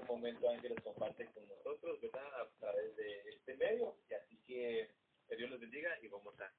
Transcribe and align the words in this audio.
un 0.00 0.06
momento 0.06 0.50
Ángeles 0.50 0.78
comparte 0.82 1.26
con 1.34 1.48
nosotros, 1.48 2.00
¿verdad? 2.00 2.26
A 2.40 2.48
través 2.60 2.96
de 2.96 3.30
este 3.30 3.56
medio. 3.56 3.94
Y 4.10 4.14
así 4.14 4.38
que, 4.46 4.90
que 5.28 5.36
Dios 5.36 5.50
los 5.50 5.60
bendiga 5.60 5.90
y 6.02 6.08
vamos 6.08 6.34
a, 6.40 6.50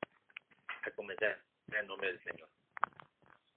a 0.87 0.91
comenzar 0.91 1.39
en 1.71 1.87
nombre 1.87 2.07
del 2.07 2.23
Señor. 2.23 2.49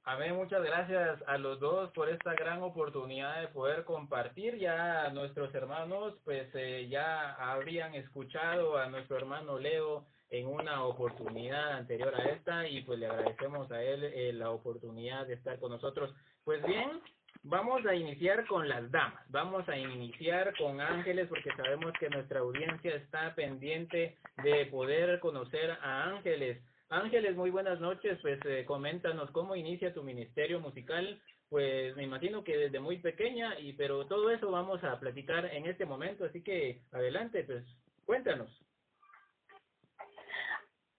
Amén, 0.04 0.34
muchas 0.34 0.64
gracias 0.64 1.22
a 1.28 1.38
los 1.38 1.60
dos 1.60 1.92
por 1.92 2.08
esta 2.08 2.34
gran 2.34 2.60
oportunidad 2.60 3.40
de 3.40 3.48
poder 3.48 3.84
compartir. 3.84 4.58
Ya 4.58 5.08
nuestros 5.10 5.54
hermanos 5.54 6.18
pues 6.24 6.48
eh, 6.54 6.88
ya 6.88 7.34
habrían 7.34 7.94
escuchado 7.94 8.78
a 8.78 8.88
nuestro 8.88 9.16
hermano 9.16 9.60
Leo 9.60 10.04
en 10.28 10.48
una 10.48 10.84
oportunidad 10.84 11.74
anterior 11.74 12.12
a 12.16 12.30
esta 12.30 12.66
y 12.66 12.82
pues 12.82 12.98
le 12.98 13.06
agradecemos 13.06 13.70
a 13.70 13.80
él 13.80 14.02
eh, 14.02 14.32
la 14.32 14.50
oportunidad 14.50 15.26
de 15.26 15.34
estar 15.34 15.60
con 15.60 15.70
nosotros. 15.70 16.12
Pues 16.42 16.64
bien, 16.66 17.00
vamos 17.44 17.84
a 17.86 17.94
iniciar 17.94 18.46
con 18.46 18.68
las 18.68 18.90
damas, 18.90 19.24
vamos 19.30 19.68
a 19.68 19.76
iniciar 19.76 20.56
con 20.56 20.80
Ángeles 20.80 21.28
porque 21.28 21.50
sabemos 21.56 21.92
que 21.98 22.08
nuestra 22.08 22.40
audiencia 22.40 22.94
está 22.94 23.34
pendiente 23.34 24.18
de 24.42 24.66
poder 24.66 25.20
conocer 25.20 25.72
a 25.82 26.04
Ángeles. 26.04 26.62
Ángeles, 26.88 27.34
muy 27.36 27.50
buenas 27.50 27.80
noches. 27.80 28.18
Pues 28.20 28.38
eh, 28.44 28.64
coméntanos 28.66 29.30
cómo 29.30 29.56
inicia 29.56 29.94
tu 29.94 30.02
ministerio 30.02 30.60
musical. 30.60 31.20
Pues 31.48 31.96
me 31.96 32.04
imagino 32.04 32.44
que 32.44 32.56
desde 32.56 32.80
muy 32.80 32.98
pequeña, 32.98 33.58
y 33.58 33.72
pero 33.74 34.06
todo 34.06 34.30
eso 34.30 34.50
vamos 34.50 34.82
a 34.84 34.98
platicar 35.00 35.46
en 35.46 35.66
este 35.66 35.84
momento. 35.84 36.24
Así 36.24 36.42
que 36.42 36.82
adelante, 36.92 37.44
pues 37.44 37.64
cuéntanos. 38.04 38.50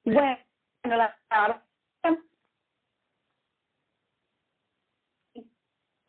Bueno, 0.03 0.38
la 0.84 1.16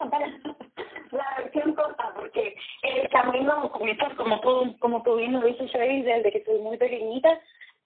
la 0.00 1.36
versión 1.38 1.74
corta 1.74 2.12
porque 2.16 2.56
el 2.82 3.08
camino 3.10 3.70
como 4.16 4.40
tú 4.40 4.76
como 4.78 5.02
tú 5.02 5.16
bien 5.16 5.32
lo 5.32 5.40
dices 5.42 5.70
desde 5.72 6.32
que 6.32 6.44
soy 6.44 6.58
muy 6.60 6.76
pequeñita 6.76 7.40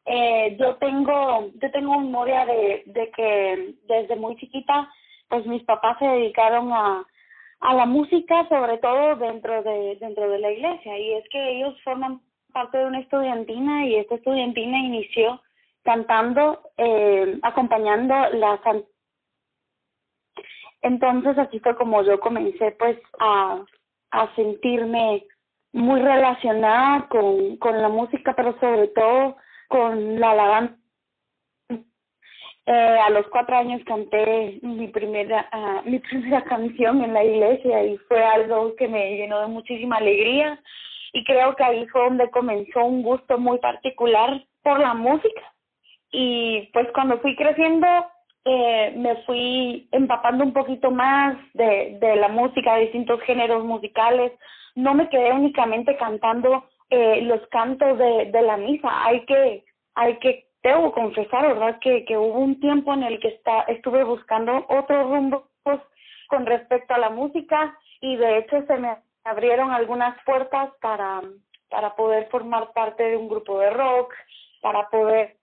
eh, 0.07 0.57
yo 0.59 0.77
tengo 0.77 1.51
yo 1.55 1.71
tengo 1.71 2.01
memoria 2.01 2.47
de, 2.47 2.83
de 2.87 3.11
que 3.11 3.75
desde 3.85 4.17
muy 4.17 4.37
chiquita 4.37 4.89
pues 5.29 5.45
mis 5.47 5.63
papás 5.65 5.99
se 5.99 6.07
dedicaron 6.07 6.73
a 6.73 7.05
a 7.61 7.75
la 7.75 7.87
música 7.87 8.49
sobre 8.49 8.79
todo 8.79 9.17
dentro 9.17 9.63
de 9.63 9.97
dentro 10.01 10.31
de 10.31 10.39
la 10.39 10.51
iglesia. 10.53 10.99
Y 10.99 11.15
es 11.15 11.25
que 11.31 11.51
ellos 11.59 11.75
forman 11.83 12.21
parte 12.53 12.79
de 12.79 12.87
una 12.87 13.01
estudiantina 13.01 13.87
y 13.87 13.97
esta 13.97 14.15
estudiantina 14.17 14.79
inició 14.79 15.41
cantando 15.83 16.61
eh, 16.77 17.39
acompañando 17.43 18.15
la 18.33 18.61
entonces 20.83 21.37
así 21.39 21.61
fue 21.61 21.77
como 21.77 22.03
yo 22.03 22.21
comencé 22.21 22.73
pues 22.79 22.99
a 23.21 23.63
a 24.11 24.35
sentirme 24.37 25.25
muy 25.73 26.01
relacionada 26.01 27.09
con 27.09 27.57
con 27.59 27.81
la 27.83 27.89
música 27.89 28.35
pero 28.37 28.59
sobre 28.61 28.89
todo 28.89 29.37
con 29.69 30.19
la 30.19 30.31
alabanza. 30.31 30.75
Eh, 32.71 32.99
a 33.07 33.09
los 33.09 33.27
cuatro 33.29 33.57
años 33.57 33.81
canté 33.87 34.59
mi 34.61 34.89
primera 34.89 35.49
uh, 35.55 35.89
mi 35.89 35.99
primera 36.11 36.45
canción 36.45 37.03
en 37.03 37.15
la 37.15 37.25
iglesia 37.25 37.83
y 37.85 37.97
fue 38.09 38.23
algo 38.23 38.77
que 38.77 38.87
me 38.89 39.17
llenó 39.17 39.41
de 39.41 39.47
muchísima 39.47 39.97
alegría 39.97 40.61
y 41.15 41.25
creo 41.25 41.57
que 41.57 41.65
ahí 41.65 41.87
fue 41.87 42.03
donde 42.03 42.31
comenzó 42.31 42.85
un 42.85 43.03
gusto 43.03 43.39
muy 43.39 43.59
particular 43.59 44.45
por 44.63 44.81
la 44.81 44.93
música 44.93 45.55
y 46.11 46.69
pues 46.75 46.89
cuando 46.93 47.19
fui 47.21 47.35
creciendo 47.37 47.87
eh, 48.51 48.95
me 48.97 49.17
fui 49.27 49.87
empapando 49.93 50.43
un 50.43 50.55
poquito 50.55 50.91
más 50.91 51.37
de, 51.53 51.99
de 52.01 52.17
la 52.17 52.29
música, 52.29 52.75
de 52.75 52.83
distintos 52.83 53.21
géneros 53.23 53.63
musicales. 53.63 54.33
No 54.75 54.95
me 54.95 55.11
quedé 55.11 55.33
únicamente 55.33 55.97
cantando 55.99 56.65
eh, 56.89 57.21
los 57.23 57.47
cantos 57.49 57.99
de, 57.99 58.31
de 58.33 58.43
la 58.43 58.57
misa. 58.57 58.89
Hay 59.05 59.27
que, 59.27 59.65
hay 59.95 60.17
que, 60.19 60.47
debo 60.63 60.93
confesar, 60.93 61.47
¿verdad? 61.47 61.79
Que, 61.81 62.07
que 62.07 62.17
hubo 62.17 62.39
un 62.39 62.59
tiempo 62.59 62.95
en 62.95 63.03
el 63.03 63.21
que 63.21 63.29
está, 63.29 63.63
estuve 63.63 64.03
buscando 64.05 64.65
otros 64.71 65.11
rumbos 65.11 65.43
con 66.29 66.47
respecto 66.47 66.95
a 66.95 66.99
la 66.99 67.11
música 67.11 67.77
y 68.01 68.17
de 68.17 68.39
hecho 68.39 68.63
se 68.67 68.77
me 68.79 68.97
abrieron 69.25 69.73
algunas 69.73 70.17
puertas 70.25 70.71
para, 70.81 71.21
para 71.69 71.95
poder 71.97 72.29
formar 72.31 72.73
parte 72.73 73.03
de 73.03 73.17
un 73.17 73.29
grupo 73.29 73.59
de 73.59 73.71
rock, 73.71 74.15
para 74.63 74.89
poder 74.89 75.38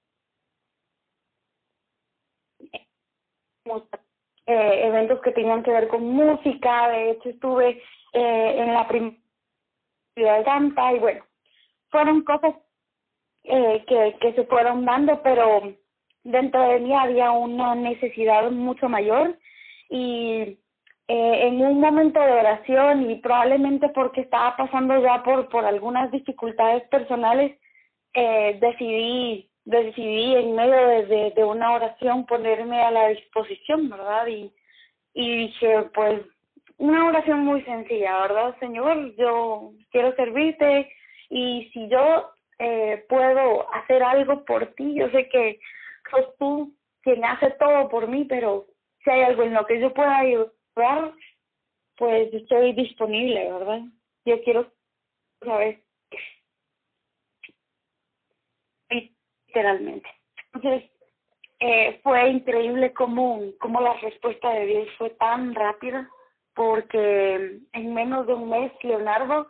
eh, 4.45 4.81
eventos 4.87 5.21
que 5.21 5.31
tenían 5.31 5.63
que 5.63 5.71
ver 5.71 5.87
con 5.87 6.03
música, 6.03 6.89
de 6.89 7.11
hecho 7.11 7.29
estuve 7.29 7.81
eh, 8.13 8.55
en 8.57 8.73
la 8.73 8.87
primera 8.87 9.17
de 10.15 10.43
Tampa 10.43 10.93
y 10.93 10.99
bueno, 10.99 11.23
fueron 11.89 12.23
cosas 12.23 12.55
eh, 13.43 13.83
que, 13.87 14.17
que 14.21 14.33
se 14.33 14.45
fueron 14.45 14.85
dando, 14.85 15.21
pero 15.21 15.73
dentro 16.23 16.61
de 16.61 16.79
mí 16.79 16.93
había 16.93 17.31
una 17.31 17.75
necesidad 17.75 18.49
mucho 18.51 18.89
mayor. 18.89 19.37
Y 19.89 20.57
eh, 21.07 21.47
en 21.47 21.61
un 21.61 21.79
momento 21.79 22.19
de 22.19 22.31
oración 22.31 23.09
y 23.11 23.15
probablemente 23.17 23.89
porque 23.89 24.21
estaba 24.21 24.57
pasando 24.57 24.99
ya 25.01 25.21
por, 25.23 25.47
por 25.49 25.63
algunas 25.63 26.11
dificultades 26.11 26.83
personales, 26.89 27.59
eh, 28.13 28.57
decidí 28.59 29.49
decidí 29.65 30.35
en 30.35 30.55
medio 30.55 30.87
de, 31.07 31.33
de, 31.35 31.43
una 31.43 31.73
oración 31.73 32.25
ponerme 32.25 32.81
a 32.81 32.91
la 32.91 33.09
disposición, 33.09 33.89
¿verdad? 33.89 34.27
Y, 34.27 34.53
y 35.13 35.37
dije, 35.47 35.89
pues, 35.93 36.21
una 36.77 37.05
oración 37.05 37.39
muy 37.39 37.61
sencilla, 37.63 38.21
¿verdad? 38.21 38.55
Señor, 38.59 39.15
yo 39.15 39.71
quiero 39.91 40.15
servirte 40.15 40.91
y 41.29 41.69
si 41.73 41.87
yo 41.89 42.31
eh, 42.59 43.05
puedo 43.09 43.71
hacer 43.73 44.03
algo 44.03 44.45
por 44.45 44.67
ti, 44.75 44.93
yo 44.95 45.09
sé 45.09 45.27
que 45.29 45.59
sos 46.11 46.35
tú 46.37 46.73
quien 47.01 47.23
hace 47.25 47.51
todo 47.51 47.89
por 47.89 48.07
mí, 48.07 48.25
pero 48.25 48.65
si 49.03 49.09
hay 49.09 49.21
algo 49.21 49.43
en 49.43 49.53
lo 49.53 49.65
que 49.65 49.79
yo 49.79 49.93
pueda 49.93 50.17
ayudar, 50.17 51.13
pues 51.97 52.33
estoy 52.33 52.73
disponible, 52.73 53.51
¿verdad? 53.51 53.81
Yo 54.25 54.41
quiero 54.43 54.71
saber 55.43 55.84
literalmente. 59.55 60.09
Entonces, 60.53 60.89
eh, 61.59 61.99
fue 62.03 62.29
increíble 62.29 62.93
cómo, 62.93 63.41
cómo 63.59 63.81
la 63.81 63.93
respuesta 63.93 64.49
de 64.51 64.65
Dios 64.65 64.87
fue 64.97 65.09
tan 65.11 65.55
rápida, 65.55 66.09
porque 66.53 67.59
en 67.73 67.93
menos 67.93 68.27
de 68.27 68.33
un 68.33 68.49
mes 68.49 68.71
Leonardo, 68.81 69.47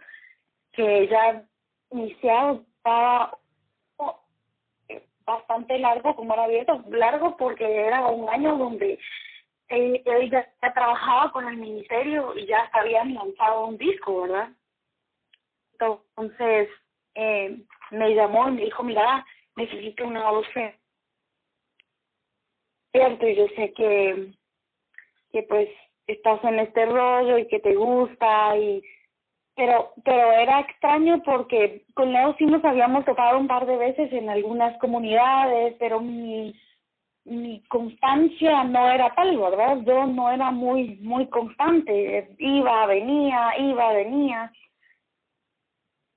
que 0.74 1.08
ya 1.08 1.44
iniciado, 1.92 2.64
estaba 2.78 3.38
bastante 5.26 5.80
largo, 5.80 6.16
como 6.16 6.34
era 6.34 6.44
abierto, 6.44 6.84
largo 6.90 7.36
porque 7.38 7.66
era 7.66 8.06
un 8.08 8.30
año 8.30 8.58
donde 8.58 9.00
él 9.70 10.30
ya 10.30 10.48
trabajaba 10.74 11.32
con 11.32 11.48
el 11.48 11.58
ministerio 11.58 12.38
y 12.38 12.46
ya 12.46 12.70
habían 12.74 13.16
lanzado 13.16 13.66
un 13.66 13.78
disco, 13.78 14.22
¿verdad? 14.22 14.50
Entonces, 15.74 16.70
eh, 17.16 17.58
me 17.90 18.14
llamó 18.14 18.50
y 18.50 18.52
me 18.52 18.62
dijo, 18.66 18.84
mira, 18.84 19.26
necesito 19.56 20.06
una 20.06 20.30
voz 20.32 20.48
cierto 22.92 23.28
y 23.28 23.36
yo 23.36 23.48
sé 23.56 23.74
que 23.74 24.34
que 25.32 25.44
pues 25.44 25.70
estás 26.08 26.44
en 26.44 26.60
este 26.60 26.86
rollo 26.86 27.38
y 27.38 27.48
que 27.48 27.60
te 27.60 27.76
gusta 27.76 28.58
y 28.58 28.82
pero 29.56 29.94
pero 30.04 30.32
era 30.32 30.62
extraño 30.62 31.22
porque 31.24 31.86
con 31.94 32.12
Leo 32.12 32.36
sí 32.38 32.46
nos 32.46 32.64
habíamos 32.64 33.06
topado 33.06 33.38
un 33.38 33.48
par 33.48 33.66
de 33.66 33.78
veces 33.78 34.12
en 34.14 34.30
algunas 34.30 34.78
comunidades 34.80 35.76
pero 35.80 36.00
mi 36.00 36.54
mi 37.26 37.64
constancia 37.68 38.64
no 38.64 38.90
era 38.90 39.14
tal 39.16 39.38
verdad 39.38 39.78
yo 39.86 40.06
no 40.06 40.32
era 40.32 40.52
muy 40.52 40.98
muy 41.02 41.28
constante. 41.30 42.36
Iba 42.38 42.86
venía 42.86 43.58
iba 43.58 43.94
venía. 43.94 44.52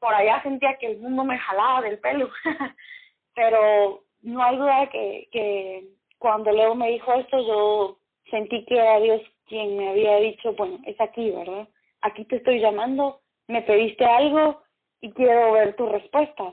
Por 0.01 0.15
allá 0.15 0.43
sentía 0.43 0.77
que 0.79 0.87
el 0.93 0.99
mundo 1.01 1.25
me 1.25 1.39
jalaba 1.39 1.83
del 1.83 1.99
pelo 1.99 2.29
pero 3.39 4.03
no 4.23 4.43
hay 4.43 4.57
duda 4.57 4.91
que, 4.91 5.29
que 5.31 5.85
cuando 6.19 6.51
Leo 6.51 6.75
me 6.75 6.91
dijo 6.91 7.15
esto, 7.15 7.39
yo 7.39 7.99
sentí 8.33 8.65
que 8.65 8.75
era 8.75 8.99
Dios 8.99 9.23
quien 9.47 9.77
me 9.77 9.91
había 9.91 10.17
dicho, 10.17 10.55
bueno, 10.55 10.81
es 10.85 11.01
aquí, 11.01 11.31
¿verdad? 11.31 11.69
Aquí 12.01 12.25
te 12.25 12.37
estoy 12.37 12.59
llamando, 12.59 13.21
me 13.47 13.63
pediste 13.63 14.05
algo 14.05 14.61
y 15.01 15.13
quiero 15.13 15.53
ver 15.53 15.77
tu 15.77 15.87
respuesta. 15.87 16.53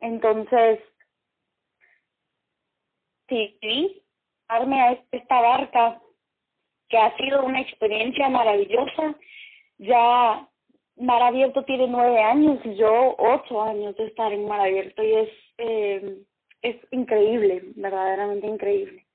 Entonces, 0.00 0.78
sí, 3.30 3.56
sí, 3.62 4.02
darme 4.46 4.82
a 4.82 5.04
esta 5.12 5.40
barca, 5.40 6.02
que 6.90 6.98
ha 6.98 7.16
sido 7.16 7.44
una 7.46 7.62
experiencia 7.62 8.28
maravillosa. 8.28 9.16
Ya 9.78 10.46
Mar 10.96 11.22
Abierto 11.22 11.64
tiene 11.64 11.86
nueve 11.88 12.22
años 12.22 12.60
y 12.62 12.74
yo 12.74 13.16
ocho 13.16 13.62
años 13.62 13.96
de 13.96 14.04
estar 14.08 14.30
en 14.34 14.46
Mar 14.46 14.60
Abierto 14.60 15.02
y 15.02 15.14
es 15.14 15.45
eh, 15.58 16.22
es 16.62 16.76
increíble, 16.90 17.62
verdaderamente 17.76 18.46
increíble. 18.46 19.06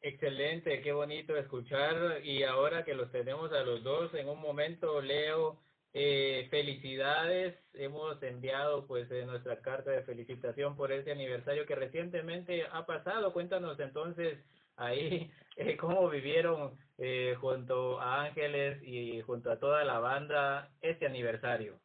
Excelente, 0.00 0.82
qué 0.82 0.92
bonito 0.92 1.36
escuchar 1.36 2.24
y 2.24 2.44
ahora 2.44 2.84
que 2.84 2.94
los 2.94 3.10
tenemos 3.10 3.52
a 3.52 3.62
los 3.62 3.82
dos 3.82 4.14
en 4.14 4.28
un 4.28 4.40
momento, 4.40 5.00
Leo, 5.00 5.58
eh, 5.92 6.46
felicidades, 6.50 7.56
hemos 7.72 8.22
enviado 8.22 8.86
pues 8.86 9.10
eh, 9.10 9.24
nuestra 9.26 9.60
carta 9.62 9.90
de 9.90 10.02
felicitación 10.02 10.76
por 10.76 10.92
ese 10.92 11.10
aniversario 11.10 11.66
que 11.66 11.74
recientemente 11.74 12.64
ha 12.70 12.84
pasado. 12.86 13.32
Cuéntanos 13.32 13.80
entonces 13.80 14.38
ahí 14.76 15.30
eh, 15.56 15.76
cómo 15.76 16.08
vivieron 16.08 16.78
eh, 16.98 17.34
junto 17.40 18.00
a 18.00 18.24
Ángeles 18.24 18.82
y 18.82 19.22
junto 19.22 19.50
a 19.50 19.58
toda 19.58 19.84
la 19.84 19.98
banda 19.98 20.70
este 20.82 21.06
aniversario. 21.06 21.80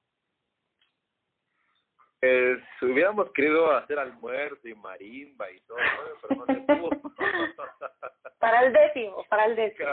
Pues 2.22 2.60
hubiéramos 2.84 3.32
querido 3.32 3.72
hacer 3.72 3.98
almuerzo 3.98 4.68
y 4.68 4.76
marimba 4.76 5.50
y 5.50 5.60
todo, 5.62 5.78
pero 6.22 6.36
no 6.36 6.46
se 6.46 6.62
pudo. 6.62 7.14
para 8.40 8.64
el 8.64 8.74
décimo, 8.74 9.26
para 9.28 9.46
el 9.46 9.56
décimo. 9.56 9.90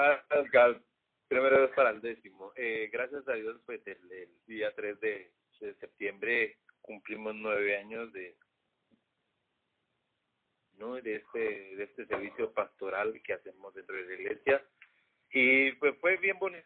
Primero 1.26 1.64
es 1.64 1.70
para 1.72 1.90
el 1.90 2.02
décimo. 2.02 2.52
Eh, 2.56 2.90
gracias 2.92 3.26
a 3.28 3.32
Dios, 3.32 3.58
pues 3.64 3.80
el, 3.86 4.12
el 4.12 4.28
día 4.46 4.75
3 4.75 5.00
de, 5.00 5.32
de 5.60 5.75
septiembre 5.76 6.58
cumplimos 6.82 7.34
nueve 7.34 7.78
años 7.78 8.12
de 8.12 8.36
no 10.78 10.94
de 10.94 11.16
este 11.16 11.76
de 11.76 11.84
este 11.84 12.06
servicio 12.06 12.52
pastoral 12.52 13.20
que 13.22 13.34
hacemos 13.34 13.74
dentro 13.74 13.96
de 13.96 14.06
la 14.06 14.14
iglesia 14.14 14.64
y 15.31 15.72
pues 15.72 15.98
fue 15.98 16.16
bien 16.19 16.38
bonito 16.38 16.62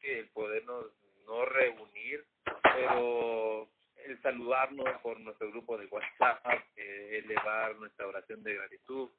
el 0.00 0.28
podernos 0.30 0.86
no 1.26 1.44
reunir 1.44 2.24
pero 2.74 3.68
el 4.04 4.20
saludarnos 4.22 4.88
por 5.02 5.18
nuestro 5.20 5.50
grupo 5.50 5.78
de 5.78 5.86
WhatsApp, 5.86 6.62
eh, 6.76 7.22
elevar 7.24 7.76
nuestra 7.76 8.06
oración 8.06 8.42
de 8.42 8.54
gratitud. 8.54 9.10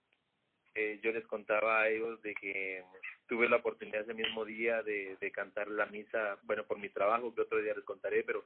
Eh, 0.76 1.00
yo 1.04 1.12
les 1.12 1.26
contaba 1.28 1.82
a 1.82 1.90
ellos 1.90 2.22
de 2.24 2.34
que 2.34 2.84
tuve 3.28 3.48
la 3.48 3.58
oportunidad 3.58 4.02
ese 4.02 4.14
mismo 4.14 4.44
día 4.44 4.82
de, 4.82 5.18
de 5.20 5.32
cantar 5.32 5.68
la 5.68 5.86
misa, 5.86 6.40
bueno, 6.44 6.64
por 6.66 6.80
mi 6.80 6.90
trabajo, 6.90 7.34
que 7.34 7.42
otro 7.42 7.62
día 7.62 7.76
les 7.76 7.84
contaré, 7.84 8.24
pero 8.24 8.44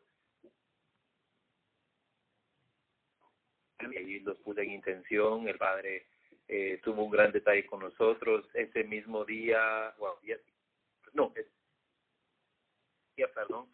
y 3.80 4.20
los 4.22 4.38
puse 4.40 4.62
en 4.64 4.72
intención, 4.72 5.48
el 5.48 5.58
padre 5.58 6.08
eh, 6.48 6.80
tuvo 6.84 7.04
un 7.04 7.12
gran 7.12 7.32
detalle 7.32 7.66
con 7.66 7.80
nosotros, 7.80 8.48
ese 8.54 8.84
mismo 8.84 9.26
día, 9.26 9.94
bueno, 9.98 10.16
día, 10.22 10.38
no, 11.14 11.34
día, 13.16 13.32
perdón, 13.34 13.70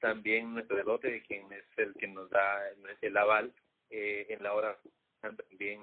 también 0.00 0.54
nuestro 0.54 0.76
delote, 0.76 1.22
quien 1.22 1.52
es 1.52 1.64
el 1.76 1.94
que 1.94 2.08
nos 2.08 2.30
da 2.30 2.60
el 3.00 3.16
aval 3.16 3.52
eh, 3.90 4.26
en 4.30 4.42
la 4.42 4.52
hora 4.54 4.78
también 5.20 5.80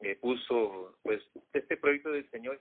eh, 0.00 0.16
puso 0.16 0.98
pues 1.02 1.22
este 1.52 1.76
proyecto 1.76 2.10
del 2.10 2.28
Señor. 2.30 2.60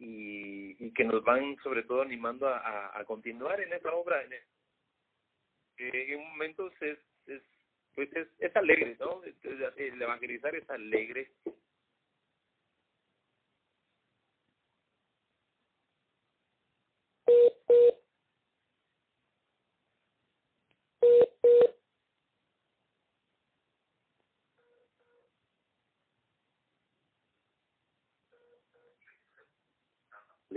Y, 0.00 0.76
y 0.78 0.92
que 0.92 1.04
nos 1.04 1.24
van 1.24 1.56
sobre 1.62 1.82
todo 1.82 2.02
animando 2.02 2.46
a, 2.46 2.96
a, 2.96 3.04
continuar 3.04 3.60
en 3.60 3.72
esta 3.72 3.92
obra 3.92 4.22
en, 4.22 4.32
eh, 4.32 4.42
en 5.78 6.20
momentos 6.20 6.72
es, 6.80 6.98
es 7.26 7.42
pues 7.96 8.08
es, 8.14 8.28
es 8.38 8.54
alegre 8.54 8.96
no 9.00 9.22
el 9.76 10.00
evangelizar 10.00 10.54
es 10.54 10.70
alegre 10.70 11.32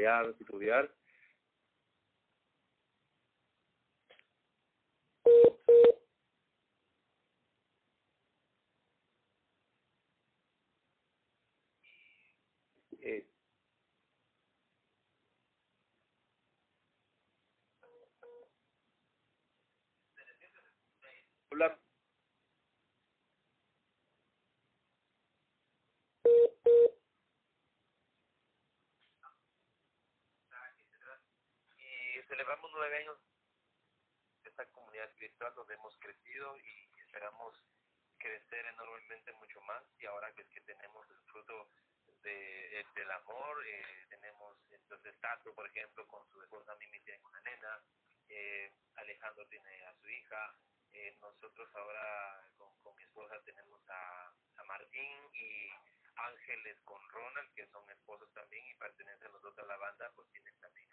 lear, 0.02 0.36
estudiar. 0.40 0.90
Eh, 13.04 13.26
hablar 21.52 21.80
celebramos 32.32 32.72
nueve 32.74 32.98
años 32.98 33.18
de 34.42 34.50
esta 34.50 34.66
comunidad 34.72 35.04
espiritual 35.10 35.54
donde 35.54 35.74
hemos 35.74 35.98
crecido 36.00 36.58
y 36.60 36.90
esperamos 37.04 37.62
crecer 38.18 38.66
enormemente 38.68 39.34
mucho 39.34 39.60
más. 39.68 39.84
Y 40.00 40.06
ahora 40.06 40.32
que 40.34 40.44
es 40.44 40.48
que 40.48 40.62
tenemos 40.62 41.06
el 41.10 41.20
fruto 41.30 41.70
de, 42.24 42.80
eh, 42.80 42.86
del 42.96 43.12
amor, 43.12 43.68
eh, 43.68 44.06
tenemos 44.10 44.56
entonces 44.72 45.14
Tato, 45.20 45.54
por 45.54 45.68
ejemplo, 45.68 46.08
con 46.08 46.26
su 46.32 46.42
esposa 46.42 46.74
Mimi 46.76 47.02
tiene 47.02 47.20
una 47.26 47.42
nena, 47.42 47.84
eh, 48.30 48.72
Alejandro 48.96 49.46
tiene 49.48 49.86
a 49.88 49.94
su 49.96 50.08
hija, 50.08 50.56
eh, 50.94 51.18
nosotros 51.20 51.70
ahora 51.76 52.48
con, 52.58 52.74
con 52.80 52.96
mi 52.96 53.04
esposa 53.04 53.44
tenemos 53.44 53.82
a, 53.90 54.32
a 54.56 54.64
Martín 54.64 55.20
y 55.34 55.70
Ángeles 56.16 56.80
con 56.86 57.02
Ronald, 57.10 57.54
que 57.56 57.68
son 57.68 57.90
esposos 57.90 58.32
también 58.34 58.66
y 58.68 58.74
pertenecen 58.76 59.34
los 59.34 59.42
dos 59.42 59.60
a 59.60 59.64
la 59.64 59.76
banda, 59.76 60.10
pues 60.16 60.30
tienen 60.32 60.58
también 60.62 60.91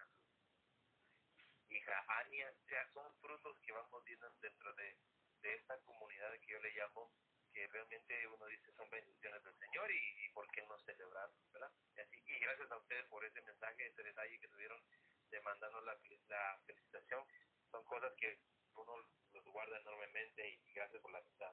a 1.68 1.72
su 1.72 1.74
hija 1.74 2.04
Ania, 2.20 2.50
o 2.50 2.68
sea, 2.68 2.88
son 2.92 3.12
frutos 3.20 3.58
que 3.60 3.72
vamos 3.72 4.04
viendo 4.04 4.30
dentro 4.40 4.72
de, 4.74 4.96
de 5.42 5.54
esta 5.54 5.78
comunidad 5.84 6.32
que 6.40 6.52
yo 6.52 6.58
le 6.60 6.72
llamo, 6.72 7.12
que 7.52 7.66
realmente 7.68 8.26
uno 8.28 8.46
dice 8.46 8.72
son 8.72 8.88
bendiciones 8.90 9.42
del 9.44 9.54
Señor 9.58 9.90
y, 9.90 10.24
y 10.24 10.28
por 10.30 10.50
qué 10.50 10.62
no 10.66 10.78
celebrar, 10.80 11.28
¿verdad? 11.52 11.72
Y, 11.96 12.00
así, 12.00 12.16
y 12.26 12.38
gracias 12.40 12.70
a 12.70 12.76
ustedes 12.78 13.06
por 13.06 13.24
ese 13.24 13.42
mensaje, 13.42 13.86
ese 13.86 14.02
detalle 14.02 14.38
que 14.40 14.48
tuvieron 14.48 14.82
de 15.30 15.40
mandarnos 15.42 15.84
la, 15.84 15.98
la 16.28 16.60
felicitación, 16.66 17.24
son 17.70 17.84
cosas 17.84 18.12
que 18.16 18.38
uno 18.74 18.96
los 19.32 19.44
guarda 19.44 19.78
enormemente 19.78 20.48
y 20.48 20.72
gracias 20.72 21.02
por 21.02 21.12
la 21.12 21.18
amistad. 21.18 21.52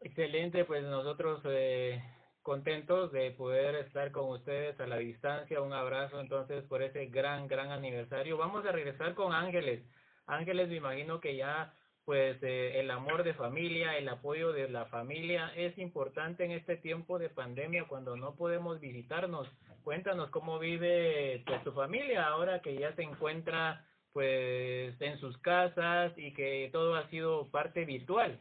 Excelente, 0.00 0.64
pues 0.64 0.84
nosotros 0.84 1.42
eh, 1.46 2.00
contentos 2.48 3.12
de 3.12 3.30
poder 3.32 3.74
estar 3.74 4.10
con 4.10 4.30
ustedes 4.30 4.80
a 4.80 4.86
la 4.86 4.96
distancia. 4.96 5.60
Un 5.60 5.74
abrazo 5.74 6.18
entonces 6.18 6.64
por 6.64 6.82
ese 6.82 7.06
gran, 7.06 7.46
gran 7.46 7.70
aniversario. 7.70 8.38
Vamos 8.38 8.64
a 8.64 8.72
regresar 8.72 9.14
con 9.14 9.34
Ángeles. 9.34 9.84
Ángeles, 10.26 10.68
me 10.68 10.76
imagino 10.76 11.20
que 11.20 11.36
ya 11.36 11.74
pues 12.08 12.42
eh, 12.42 12.80
el 12.80 12.90
amor 12.90 13.22
de 13.22 13.34
familia, 13.34 13.98
el 13.98 14.08
apoyo 14.08 14.54
de 14.54 14.66
la 14.70 14.86
familia 14.86 15.52
es 15.56 15.76
importante 15.76 16.42
en 16.42 16.52
este 16.52 16.78
tiempo 16.78 17.18
de 17.18 17.28
pandemia 17.28 17.84
cuando 17.84 18.16
no 18.16 18.34
podemos 18.34 18.80
visitarnos. 18.80 19.46
Cuéntanos 19.84 20.30
cómo 20.30 20.58
vive 20.58 21.42
pues, 21.44 21.62
tu 21.64 21.72
familia 21.72 22.26
ahora 22.26 22.62
que 22.62 22.78
ya 22.78 22.94
se 22.94 23.02
encuentra 23.02 23.84
pues 24.14 24.98
en 25.02 25.20
sus 25.20 25.36
casas 25.42 26.14
y 26.16 26.32
que 26.32 26.70
todo 26.72 26.96
ha 26.96 27.06
sido 27.10 27.50
parte 27.50 27.84
virtual. 27.84 28.40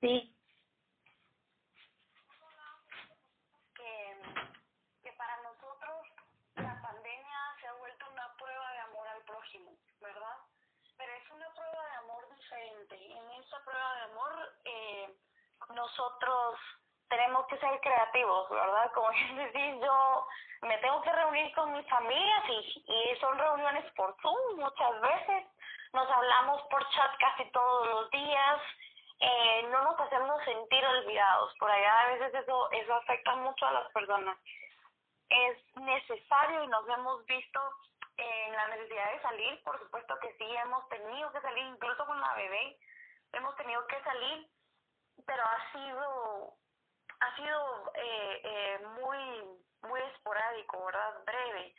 Sí. 0.00 0.32
Que, 3.74 4.16
que 5.02 5.12
para 5.18 5.36
nosotros 5.42 6.06
la 6.54 6.80
pandemia 6.80 7.38
se 7.60 7.66
ha 7.66 7.72
vuelto 7.74 8.04
una 8.12 8.36
prueba 8.38 8.72
de 8.72 8.78
¿verdad? 10.00 10.36
Pero 10.96 11.12
es 11.12 11.30
una 11.30 11.48
prueba 11.54 11.84
de 11.84 11.96
amor 11.96 12.28
diferente. 12.34 12.94
En 12.94 13.30
esta 13.42 13.64
prueba 13.64 13.94
de 13.94 14.02
amor 14.02 14.52
eh, 14.64 15.14
nosotros 15.70 16.58
tenemos 17.08 17.46
que 17.46 17.58
ser 17.58 17.80
creativos, 17.80 18.50
¿verdad? 18.50 18.92
Como 18.92 19.10
es 19.12 19.36
decir, 19.36 19.80
yo 19.80 20.26
me 20.62 20.78
tengo 20.78 21.02
que 21.02 21.12
reunir 21.12 21.54
con 21.54 21.72
mis 21.72 21.88
familias 21.88 22.44
y, 22.48 22.84
y 22.86 23.16
son 23.20 23.38
reuniones 23.38 23.84
por 23.94 24.16
Zoom 24.22 24.56
muchas 24.56 25.00
veces. 25.00 25.46
Nos 25.92 26.10
hablamos 26.10 26.62
por 26.70 26.88
chat 26.90 27.16
casi 27.18 27.50
todos 27.52 27.86
los 27.88 28.10
días 28.10 28.60
eh, 29.18 29.68
no 29.70 29.82
nos 29.82 30.00
hacemos 30.00 30.42
sentir 30.44 30.84
olvidados. 30.84 31.54
Por 31.58 31.70
allá 31.70 32.00
a 32.00 32.06
veces 32.08 32.34
eso, 32.34 32.70
eso 32.70 32.94
afecta 32.94 33.34
mucho 33.36 33.66
a 33.66 33.72
las 33.72 33.92
personas. 33.92 34.36
Es 35.28 35.58
necesario 35.76 36.64
y 36.64 36.68
nos 36.68 36.88
hemos 36.88 37.24
visto 37.26 37.60
en 38.16 38.52
la 38.52 38.68
necesidad 38.68 39.12
de 39.12 39.22
salir, 39.22 39.62
por 39.64 39.78
supuesto 39.78 40.18
que 40.20 40.32
sí, 40.38 40.44
hemos 40.56 40.88
tenido 40.88 41.32
que 41.32 41.40
salir, 41.40 41.64
incluso 41.64 42.06
con 42.06 42.20
la 42.20 42.34
bebé, 42.34 42.78
hemos 43.32 43.56
tenido 43.56 43.86
que 43.86 44.02
salir, 44.02 44.48
pero 45.26 45.42
ha 45.42 45.72
sido, 45.72 46.54
ha 47.20 47.36
sido 47.36 47.92
eh, 47.94 48.40
eh, 48.44 48.86
muy, 49.00 49.88
muy 49.88 50.00
esporádico, 50.00 50.84
¿verdad? 50.86 51.24
Breve. 51.24 51.74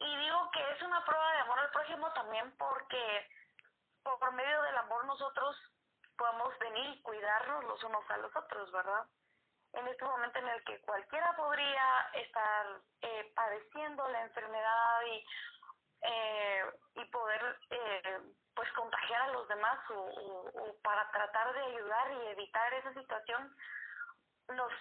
y 0.00 0.16
digo 0.16 0.50
que 0.52 0.70
es 0.72 0.82
una 0.82 1.04
prueba 1.04 1.32
de 1.32 1.38
amor 1.40 1.58
al 1.58 1.70
prójimo 1.70 2.12
también 2.12 2.56
porque 2.56 3.28
por 4.16 4.32
medio 4.32 4.62
del 4.62 4.76
amor 4.76 5.04
nosotros 5.04 5.56
podemos 6.16 6.58
venir 6.58 6.96
y 6.96 7.02
cuidarnos 7.02 7.64
los 7.64 7.82
unos 7.84 8.10
a 8.10 8.16
los 8.18 8.34
otros, 8.34 8.70
¿verdad? 8.72 9.04
En 9.74 9.86
este 9.86 10.04
momento 10.04 10.38
en 10.38 10.48
el 10.48 10.64
que 10.64 10.80
cualquiera 10.80 11.36
podría 11.36 12.08
estar 12.14 12.66
eh, 13.02 13.32
padeciendo 13.34 14.08
la 14.08 14.22
enfermedad 14.22 15.02
y, 15.06 15.26
eh, 16.02 16.64
y 16.94 17.04
poder 17.06 17.58
eh, 17.70 18.20
pues 18.54 18.70
contagiar 18.72 19.22
a 19.22 19.32
los 19.32 19.48
demás 19.48 19.78
o, 19.90 20.76
para 20.82 21.10
tratar 21.10 21.52
de 21.54 21.60
ayudar 21.60 22.12
y 22.12 22.26
evitar 22.28 22.74
esa 22.74 22.92
situación, 22.94 23.54
nos 24.48 24.72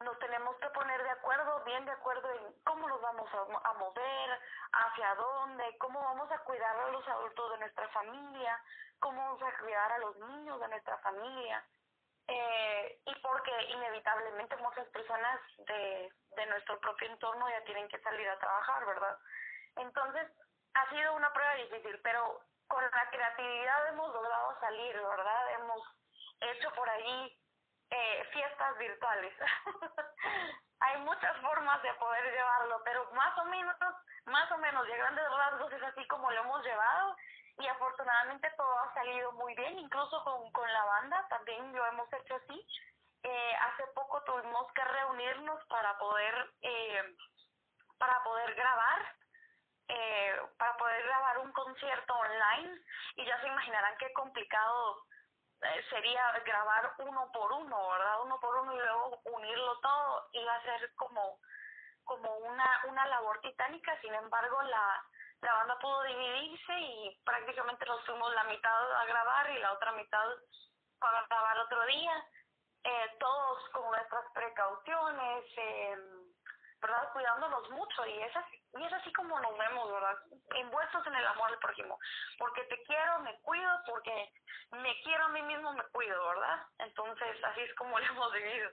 nos 0.00 0.18
tenemos 0.20 0.56
que 0.58 0.68
poner 0.70 1.02
de 1.02 1.10
acuerdo, 1.10 1.64
bien 1.64 1.84
de 1.84 1.90
acuerdo 1.90 2.30
en 2.30 2.54
cómo 2.62 2.88
nos 2.88 3.00
vamos 3.00 3.28
a, 3.34 3.72
mover, 3.74 4.40
hacia 4.72 5.14
dónde, 5.16 5.76
cómo 5.78 6.00
vamos 6.00 6.30
a 6.30 6.38
cuidar 6.44 6.76
a 6.76 6.90
los 6.90 7.06
adultos 7.08 7.52
de 7.52 7.58
nuestra 7.58 7.88
familia, 7.88 8.62
cómo 9.00 9.20
vamos 9.20 9.42
a 9.42 9.58
cuidar 9.58 9.92
a 9.92 9.98
los 9.98 10.16
niños 10.18 10.60
de 10.60 10.68
nuestra 10.68 10.98
familia. 10.98 11.64
Eh, 12.28 13.00
y 13.06 13.14
porque 13.20 13.50
inevitablemente 13.70 14.56
muchas 14.58 14.86
personas 14.88 15.40
de, 15.66 16.12
de 16.36 16.46
nuestro 16.46 16.78
propio 16.78 17.08
entorno 17.08 17.48
ya 17.48 17.64
tienen 17.64 17.88
que 17.88 17.98
salir 18.00 18.28
a 18.28 18.38
trabajar, 18.38 18.86
¿verdad? 18.86 19.18
Entonces, 19.76 20.30
ha 20.78 20.88
sido 20.90 21.14
una 21.14 21.32
prueba 21.32 21.54
difícil, 21.54 22.00
pero 22.02 22.40
con 22.68 22.82
la 22.82 23.10
creatividad 23.10 23.88
hemos 23.88 24.12
logrado 24.14 24.60
salir, 24.60 24.94
¿verdad? 24.94 25.52
Hemos 25.54 25.82
hecho 26.40 26.70
por 26.72 26.88
ahí 26.88 27.38
eh, 27.90 28.28
fiestas 28.32 28.78
virtuales. 28.78 29.34
Hay 30.80 31.00
muchas 31.00 31.36
formas 31.38 31.82
de 31.82 31.92
poder 31.94 32.32
llevarlo, 32.32 32.80
pero 32.84 33.10
más 33.12 33.36
o 33.38 33.44
menos, 33.46 33.76
más 34.26 34.50
o 34.52 34.58
menos, 34.58 34.86
de 34.86 34.96
grandes 34.96 35.28
rasgos 35.28 35.72
es 35.72 35.82
así 35.82 36.06
como 36.06 36.30
lo 36.30 36.40
hemos 36.40 36.64
llevado 36.64 37.16
y 37.58 37.66
afortunadamente 37.66 38.52
todo 38.56 38.78
ha 38.78 38.94
salido 38.94 39.32
muy 39.32 39.54
bien, 39.56 39.78
incluso 39.78 40.22
con, 40.22 40.52
con 40.52 40.72
la 40.72 40.84
banda 40.84 41.26
también 41.28 41.74
lo 41.74 41.84
hemos 41.86 42.12
hecho 42.12 42.36
así. 42.36 42.66
Eh, 43.24 43.54
hace 43.56 43.84
poco 43.94 44.22
tuvimos 44.22 44.72
que 44.72 44.84
reunirnos 44.84 45.64
para 45.66 45.98
poder 45.98 46.52
eh, 46.62 47.16
para 47.98 48.22
poder 48.22 48.54
grabar 48.54 49.17
eh, 49.88 50.40
para 50.58 50.76
poder 50.76 51.02
grabar 51.04 51.38
un 51.38 51.52
concierto 51.52 52.14
online 52.14 52.80
y 53.16 53.24
ya 53.24 53.40
se 53.40 53.48
imaginarán 53.48 53.96
qué 53.98 54.12
complicado 54.12 55.04
eh, 55.62 55.84
sería 55.90 56.32
grabar 56.44 56.92
uno 56.98 57.30
por 57.32 57.52
uno, 57.52 57.88
¿verdad? 57.90 58.22
Uno 58.22 58.38
por 58.40 58.56
uno 58.56 58.74
y 58.74 58.78
luego 58.78 59.20
unirlo 59.24 59.80
todo 59.80 60.28
iba 60.32 60.54
a 60.54 60.62
ser 60.62 60.94
como 60.94 61.38
como 62.04 62.36
una 62.38 62.82
una 62.88 63.06
labor 63.06 63.40
titánica, 63.40 63.98
sin 64.00 64.14
embargo 64.14 64.62
la 64.62 65.04
la 65.40 65.54
banda 65.54 65.78
pudo 65.78 66.02
dividirse 66.02 66.72
y 66.78 67.20
prácticamente 67.24 67.86
nos 67.86 68.04
fuimos 68.04 68.32
la 68.34 68.44
mitad 68.44 68.92
a 69.00 69.04
grabar 69.04 69.50
y 69.50 69.58
la 69.58 69.72
otra 69.72 69.92
mitad 69.92 70.26
para 70.98 71.26
grabar 71.26 71.58
otro 71.58 71.84
día, 71.86 72.26
eh, 72.84 73.16
todos 73.20 73.68
con 73.70 73.88
nuestras 73.90 74.24
precauciones, 74.32 75.44
eh, 75.56 75.96
¿verdad? 76.80 77.12
Cuidándonos 77.12 77.70
mucho 77.70 78.06
y 78.06 78.22
es 78.22 78.36
así, 78.36 78.62
y 78.78 78.84
es 78.84 78.92
así 78.92 79.12
como 79.12 79.38
nos 79.40 79.56
vemos, 79.58 79.92
¿verdad? 79.92 80.16
Envueltos 80.54 81.06
en 81.06 81.14
el 81.14 81.26
amor 81.26 81.50
al 81.50 81.58
prójimo. 81.58 81.98
Porque 82.38 82.62
te 82.64 82.82
quiero, 82.84 83.20
me 83.20 83.38
cuido, 83.40 83.70
porque 83.86 84.32
me 84.72 85.00
quiero 85.02 85.24
a 85.24 85.28
mí 85.28 85.42
mismo, 85.42 85.72
me 85.72 85.84
cuido, 85.88 86.28
¿verdad? 86.28 86.62
Entonces, 86.78 87.44
así 87.44 87.60
es 87.60 87.74
como 87.74 87.98
lo 87.98 88.06
hemos 88.06 88.32
vivido. 88.32 88.70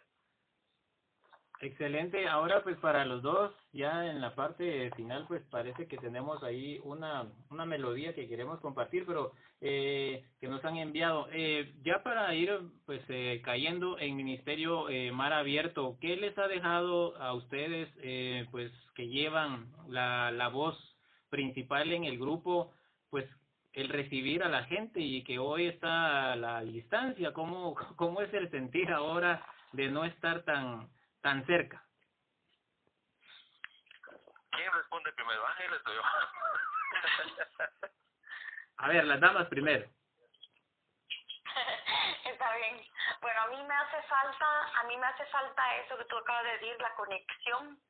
Excelente. 1.61 2.27
Ahora 2.27 2.61
pues 2.63 2.77
para 2.77 3.05
los 3.05 3.21
dos, 3.21 3.53
ya 3.71 4.07
en 4.07 4.19
la 4.19 4.35
parte 4.35 4.91
final 4.95 5.25
pues 5.27 5.41
parece 5.49 5.87
que 5.87 5.97
tenemos 5.97 6.43
ahí 6.43 6.79
una, 6.83 7.27
una 7.49 7.65
melodía 7.65 8.13
que 8.13 8.27
queremos 8.27 8.59
compartir, 8.59 9.05
pero 9.05 9.31
eh, 9.61 10.25
que 10.39 10.47
nos 10.47 10.63
han 10.65 10.77
enviado. 10.77 11.27
Eh, 11.31 11.73
ya 11.83 12.03
para 12.03 12.33
ir 12.35 12.51
pues 12.85 13.01
eh, 13.07 13.41
cayendo 13.43 13.97
en 13.99 14.17
Ministerio 14.17 14.89
eh, 14.89 15.11
Mar 15.11 15.31
Abierto, 15.31 15.97
¿qué 16.01 16.17
les 16.17 16.37
ha 16.37 16.47
dejado 16.47 17.15
a 17.21 17.33
ustedes 17.33 17.89
eh, 18.01 18.45
pues 18.51 18.71
que 18.93 19.07
llevan 19.07 19.71
la, 19.87 20.31
la 20.31 20.49
voz 20.49 20.77
principal 21.29 21.91
en 21.93 22.03
el 22.03 22.19
grupo, 22.19 22.73
pues 23.09 23.25
el 23.73 23.89
recibir 23.89 24.43
a 24.43 24.49
la 24.49 24.65
gente 24.65 24.99
y 24.99 25.23
que 25.23 25.39
hoy 25.39 25.67
está 25.67 26.33
a 26.33 26.35
la 26.35 26.61
distancia? 26.63 27.31
¿Cómo, 27.31 27.75
cómo 27.95 28.21
es 28.21 28.33
el 28.33 28.51
sentir 28.51 28.91
ahora 28.91 29.41
de 29.71 29.89
no 29.89 30.03
estar 30.03 30.43
tan 30.43 30.89
tan 31.25 31.43
cerca? 31.47 31.83
¿Quién 34.51 34.71
responde 34.71 35.11
primero? 35.13 35.47
Ángeles 35.47 35.81
o 35.83 35.91
yo. 35.91 36.01
A 38.77 38.87
ver, 38.89 39.05
las 39.05 39.19
damas 39.19 39.47
primero. 39.47 39.89
Está 42.25 42.55
bien. 42.57 42.85
Bueno, 43.21 43.41
a 43.41 43.47
mí 43.47 43.63
me 43.63 43.73
hace 43.73 44.03
falta, 44.03 44.79
a 44.79 44.83
mí 44.83 44.95
me 44.97 45.07
hace 45.07 45.25
falta 45.25 45.75
eso 45.77 45.97
que 45.97 46.05
tú 46.05 46.15
acabas 46.15 46.43
de 46.43 46.51
decir, 46.51 46.79
la 46.79 46.93
conexión. 46.93 47.81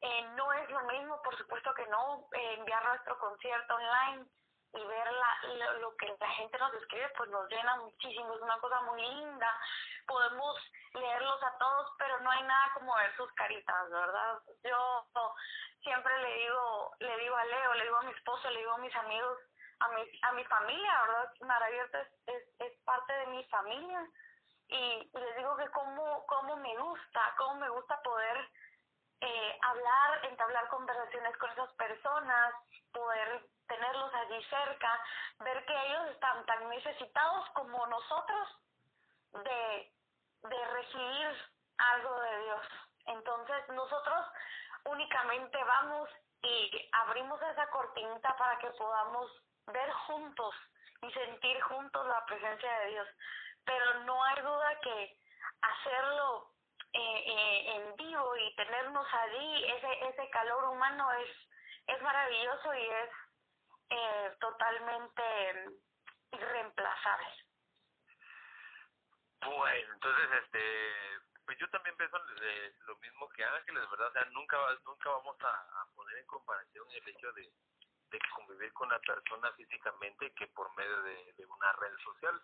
Eh, 0.00 0.28
no 0.34 0.52
es 0.54 0.68
lo 0.70 0.80
mismo, 0.86 1.22
por 1.22 1.38
supuesto 1.38 1.72
que 1.74 1.86
no, 1.86 2.26
eh, 2.32 2.54
enviar 2.58 2.84
nuestro 2.88 3.16
concierto 3.20 3.76
online 3.76 4.26
y 4.74 4.84
ver 4.84 5.12
la, 5.12 5.72
lo, 5.80 5.96
que 5.96 6.14
la 6.18 6.28
gente 6.30 6.58
nos 6.58 6.74
escribe, 6.74 7.08
pues 7.16 7.30
nos 7.30 7.48
llena 7.48 7.76
muchísimo, 7.76 8.34
es 8.34 8.42
una 8.42 8.58
cosa 8.58 8.80
muy 8.82 9.00
linda. 9.00 9.60
Podemos 10.06 10.56
leerlos 10.92 11.42
a 11.42 11.58
todos, 11.58 11.92
pero 11.98 12.20
no 12.20 12.30
hay 12.30 12.42
nada 12.42 12.72
como 12.74 12.94
ver 12.96 13.14
sus 13.16 13.30
caritas, 13.32 13.90
¿verdad? 13.90 14.38
Yo 14.64 15.06
siempre 15.82 16.18
le 16.22 16.34
digo, 16.34 16.92
le 16.98 17.18
digo 17.18 17.36
a 17.36 17.44
Leo, 17.44 17.74
le 17.74 17.84
digo 17.84 17.96
a 17.96 18.02
mi 18.02 18.12
esposo, 18.12 18.50
le 18.50 18.60
digo 18.60 18.72
a 18.72 18.78
mis 18.78 18.94
amigos, 18.96 19.38
a 19.80 19.88
mi, 19.88 20.02
a 20.22 20.32
mi 20.32 20.44
familia, 20.44 21.02
¿verdad? 21.06 21.32
Marabierta 21.40 22.00
es, 22.00 22.08
es, 22.26 22.60
es 22.60 22.72
parte 22.84 23.12
de 23.12 23.26
mi 23.26 23.44
familia 23.44 24.06
y, 24.68 25.10
y 25.12 25.18
les 25.18 25.36
digo 25.36 25.56
que 25.56 25.68
cómo, 25.70 26.26
cómo 26.26 26.56
me 26.56 26.76
gusta, 26.78 27.34
cómo 27.36 27.60
me 27.60 27.68
gusta 27.68 28.00
poder 28.02 28.48
eh, 29.20 29.58
hablar, 29.62 30.24
entablar 30.26 30.68
conversaciones 30.68 31.36
con 31.38 31.50
esas 31.50 31.72
personas, 31.74 32.54
poder 32.92 33.46
tenerlos 33.66 34.12
allí 34.14 34.44
cerca, 34.44 35.00
ver 35.40 35.64
que 35.64 35.86
ellos 35.86 36.10
están 36.10 36.44
tan 36.46 36.68
necesitados 36.68 37.48
como 37.50 37.86
nosotros 37.86 38.48
de, 39.32 39.92
de 40.42 40.64
recibir 40.66 41.52
algo 41.78 42.20
de 42.20 42.42
Dios. 42.44 42.66
Entonces 43.06 43.68
nosotros 43.70 44.26
únicamente 44.84 45.62
vamos 45.64 46.08
y 46.42 46.88
abrimos 46.92 47.40
esa 47.42 47.68
cortinita 47.70 48.36
para 48.36 48.58
que 48.58 48.70
podamos 48.70 49.30
ver 49.66 49.90
juntos 50.06 50.54
y 51.02 51.10
sentir 51.12 51.60
juntos 51.62 52.06
la 52.06 52.24
presencia 52.26 52.78
de 52.80 52.86
Dios. 52.90 53.08
Pero 53.64 54.00
no 54.00 54.22
hay 54.22 54.42
duda 54.42 54.80
que 54.80 55.18
hacerlo 55.62 56.53
en 56.94 57.96
vivo 57.96 58.36
y 58.36 58.54
tenernos 58.54 59.06
allí, 59.12 59.64
ese, 59.64 60.08
ese 60.08 60.30
calor 60.30 60.64
humano 60.64 61.10
es, 61.12 61.30
es 61.88 62.02
maravilloso 62.02 62.74
y 62.74 62.86
es 62.86 63.10
eh, 63.90 64.36
totalmente 64.40 65.22
irreemplazable. 66.32 67.28
Bueno, 69.44 69.92
entonces, 69.92 70.28
este, 70.42 71.20
pues 71.44 71.58
yo 71.58 71.68
también 71.70 71.96
pienso 71.96 72.18
lo 72.86 72.96
mismo 72.96 73.28
que 73.30 73.44
Ángeles, 73.44 73.90
¿verdad? 73.90 74.08
O 74.08 74.12
sea, 74.12 74.24
nunca, 74.26 74.56
nunca 74.86 75.10
vamos 75.10 75.36
a, 75.42 75.86
poner 75.94 76.18
en 76.18 76.26
comparación 76.26 76.86
el 76.90 77.08
hecho 77.08 77.32
de, 77.32 77.52
de 78.10 78.18
convivir 78.34 78.72
con 78.72 78.88
la 78.88 78.98
persona 79.00 79.52
físicamente 79.52 80.32
que 80.34 80.46
por 80.48 80.74
medio 80.76 81.02
de 81.02 81.46
una 81.46 81.72
red 81.72 81.96
social. 81.98 82.40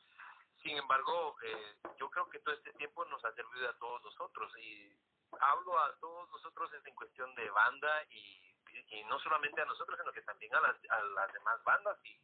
Sin 0.63 0.77
embargo, 0.77 1.37
eh, 1.43 1.77
yo 1.99 2.11
creo 2.11 2.29
que 2.29 2.41
todo 2.41 2.55
este 2.55 2.73
tiempo 2.75 3.05
nos 3.07 3.25
ha 3.25 3.33
servido 3.33 3.69
a 3.69 3.79
todos 3.79 4.03
nosotros 4.05 4.53
y 4.59 4.95
hablo 5.41 5.79
a 5.79 5.95
todos 6.01 6.29
nosotros 6.31 6.71
en 6.85 6.95
cuestión 6.95 7.35
de 7.35 7.49
banda 7.51 8.05
y 8.11 8.51
y 8.91 9.05
no 9.05 9.19
solamente 9.21 9.61
a 9.61 9.65
nosotros, 9.65 9.99
sino 9.99 10.13
que 10.13 10.23
también 10.23 10.55
a 10.55 10.61
las, 10.61 10.77
a 10.91 11.03
las 11.03 11.33
demás 11.33 11.63
bandas 11.65 11.99
y 12.05 12.19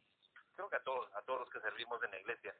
creo 0.55 0.69
que 0.69 0.75
a 0.75 0.83
todos, 0.83 1.13
a 1.15 1.21
todos 1.23 1.41
los 1.41 1.49
que 1.49 1.61
servimos 1.61 2.01
en 2.03 2.11
la 2.11 2.19
iglesia. 2.19 2.55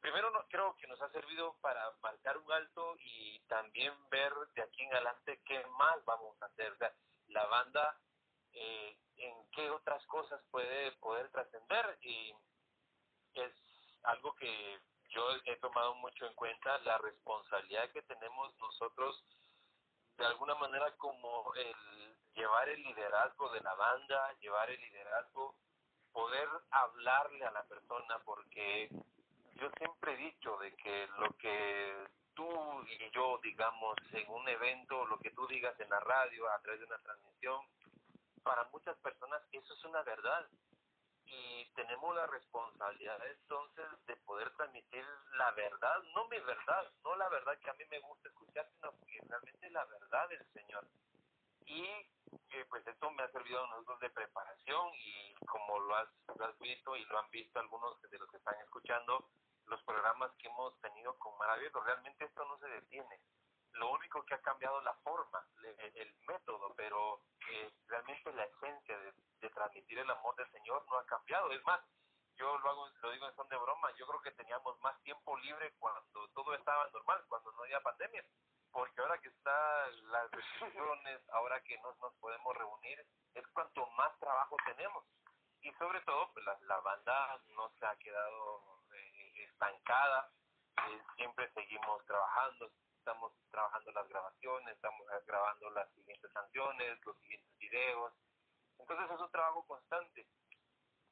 Primero 0.00 0.30
no, 0.30 0.46
creo 0.48 0.76
que 0.76 0.86
nos 0.86 1.00
ha 1.02 1.10
servido 1.10 1.54
para 1.60 1.92
marcar 2.02 2.38
un 2.38 2.50
alto 2.50 2.96
y 3.00 3.38
también 3.40 3.92
ver 4.08 4.32
de 4.54 4.62
aquí 4.62 4.82
en 4.82 4.94
adelante 4.94 5.40
qué 5.44 5.64
más 5.78 6.04
vamos 6.04 6.40
a 6.42 6.46
hacer. 6.46 6.74
La 7.28 7.44
banda 7.46 8.00
eh, 8.52 8.96
en 9.16 9.50
qué 9.50 9.70
otras 9.70 10.04
cosas 10.06 10.42
puede 10.50 10.92
poder 10.92 11.30
trascender 11.30 11.98
y 12.00 12.34
es 13.34 13.52
algo 14.04 14.34
que 14.36 14.80
yo 15.10 15.22
he 15.44 15.56
tomado 15.56 15.94
mucho 15.96 16.26
en 16.26 16.34
cuenta 16.34 16.78
la 16.78 16.98
responsabilidad 16.98 17.90
que 17.90 18.02
tenemos 18.02 18.54
nosotros 18.58 19.24
de 20.16 20.26
alguna 20.26 20.54
manera 20.56 20.92
como 20.98 21.52
el 21.54 21.74
llevar 22.34 22.68
el 22.68 22.82
liderazgo 22.82 23.50
de 23.50 23.60
la 23.60 23.74
banda, 23.74 24.32
llevar 24.40 24.70
el 24.70 24.80
liderazgo, 24.80 25.56
poder 26.12 26.48
hablarle 26.70 27.44
a 27.44 27.50
la 27.50 27.64
persona, 27.64 28.18
porque 28.24 28.88
yo 29.54 29.70
siempre 29.78 30.14
he 30.14 30.16
dicho 30.16 30.56
de 30.58 30.74
que 30.76 31.08
lo 31.18 31.36
que 31.38 32.08
tú 32.34 32.84
y 32.86 33.10
yo 33.10 33.40
digamos 33.42 33.96
en 34.12 34.30
un 34.30 34.48
evento, 34.48 35.06
lo 35.06 35.18
que 35.18 35.30
tú 35.30 35.46
digas 35.48 35.78
en 35.80 35.90
la 35.90 36.00
radio, 36.00 36.48
a 36.50 36.60
través 36.60 36.80
de 36.80 36.86
una 36.86 36.98
transmisión, 36.98 37.66
para 38.42 38.64
muchas 38.72 38.96
personas 38.98 39.42
eso 39.52 39.74
es 39.74 39.84
una 39.84 40.02
verdad 40.02 40.46
y 41.30 41.64
tenemos 41.74 42.14
la 42.16 42.26
responsabilidad 42.26 43.18
entonces 43.26 43.86
de 44.06 44.16
poder 44.16 44.50
transmitir 44.56 45.04
la 45.34 45.50
verdad, 45.52 46.02
no 46.14 46.26
mi 46.28 46.38
verdad, 46.40 46.90
no 47.04 47.14
la 47.16 47.28
verdad 47.28 47.58
que 47.58 47.70
a 47.70 47.74
mí 47.74 47.84
me 47.90 48.00
gusta 48.00 48.28
escuchar, 48.28 48.68
sino 48.74 48.90
que 49.06 49.20
realmente 49.28 49.70
la 49.70 49.84
verdad 49.84 50.28
del 50.28 50.44
Señor. 50.52 50.86
Y 51.66 51.84
eh, 51.84 52.64
pues 52.68 52.84
esto 52.86 53.10
me 53.12 53.22
ha 53.22 53.30
servido 53.30 53.62
a 53.62 53.68
nosotros 53.68 54.00
de 54.00 54.10
preparación 54.10 54.90
y 54.94 55.34
como 55.46 55.78
lo 55.78 55.96
has, 55.96 56.08
lo 56.36 56.44
has 56.44 56.58
visto 56.58 56.96
y 56.96 57.04
lo 57.04 57.18
han 57.18 57.30
visto 57.30 57.60
algunos 57.60 58.00
de 58.02 58.18
los 58.18 58.28
que 58.30 58.38
están 58.38 58.58
escuchando, 58.60 59.30
los 59.66 59.82
programas 59.84 60.32
que 60.38 60.48
hemos 60.48 60.78
tenido 60.80 61.16
con 61.18 61.38
Maravilloso, 61.38 61.80
realmente 61.80 62.24
esto 62.24 62.44
no 62.44 62.58
se 62.58 62.66
detiene. 62.68 63.20
Lo 63.72 63.90
único 63.92 64.24
que 64.24 64.34
ha 64.34 64.40
cambiado 64.40 64.80
la 64.82 64.94
forma, 64.94 65.44
el, 65.94 66.14
método, 66.26 66.74
pero 66.76 67.20
eh, 67.50 67.72
realmente 67.86 68.32
la 68.32 68.44
esencia 68.44 68.98
de, 68.98 69.50
transmitir 69.50 69.98
el 69.98 70.10
amor 70.10 70.34
del 70.36 70.50
Señor 70.50 70.84
no 70.88 70.98
ha 70.98 71.06
cambiado. 71.06 71.50
Es 71.52 71.64
más, 71.64 71.80
yo 72.36 72.58
lo, 72.58 72.70
hago, 72.70 72.88
lo 72.88 73.10
digo 73.10 73.26
en 73.28 73.34
son 73.34 73.48
de 73.48 73.56
broma, 73.56 73.90
yo 73.96 74.06
creo 74.06 74.22
que 74.22 74.30
teníamos 74.32 74.78
más 74.80 75.00
tiempo 75.02 75.36
libre 75.38 75.72
cuando 75.78 76.28
todo 76.28 76.54
estaba 76.54 76.88
normal, 76.90 77.24
cuando 77.28 77.52
no 77.52 77.62
había 77.62 77.80
pandemia, 77.80 78.24
porque 78.72 79.00
ahora 79.00 79.18
que 79.18 79.28
están 79.28 80.10
las 80.10 80.30
restricciones, 80.30 81.28
ahora 81.30 81.60
que 81.62 81.78
no 81.78 81.94
nos 82.00 82.14
podemos 82.16 82.56
reunir, 82.56 83.04
es 83.34 83.46
cuanto 83.48 83.86
más 83.90 84.16
trabajo 84.18 84.56
tenemos. 84.64 85.04
Y 85.62 85.72
sobre 85.74 86.00
todo, 86.02 86.32
pues 86.32 86.44
la, 86.44 86.58
la 86.62 86.80
banda 86.80 87.40
no 87.48 87.70
se 87.78 87.86
ha 87.86 87.96
quedado 87.96 88.80
estancada, 89.60 90.30
eh, 90.88 91.00
siempre 91.16 91.50
seguimos 91.52 92.04
trabajando, 92.06 92.70
estamos 93.00 93.32
trabajando 93.50 93.90
las 93.92 94.08
grabaciones, 94.08 94.74
estamos 94.74 95.06
grabando 95.26 95.70
las 95.70 95.90
siguientes 95.94 96.30
canciones, 96.32 96.98
los 97.04 97.16
siguientes 97.20 97.58
videos, 97.58 98.12
entonces 98.78 99.10
es 99.10 99.20
un 99.20 99.30
trabajo 99.30 99.66
constante, 99.66 100.28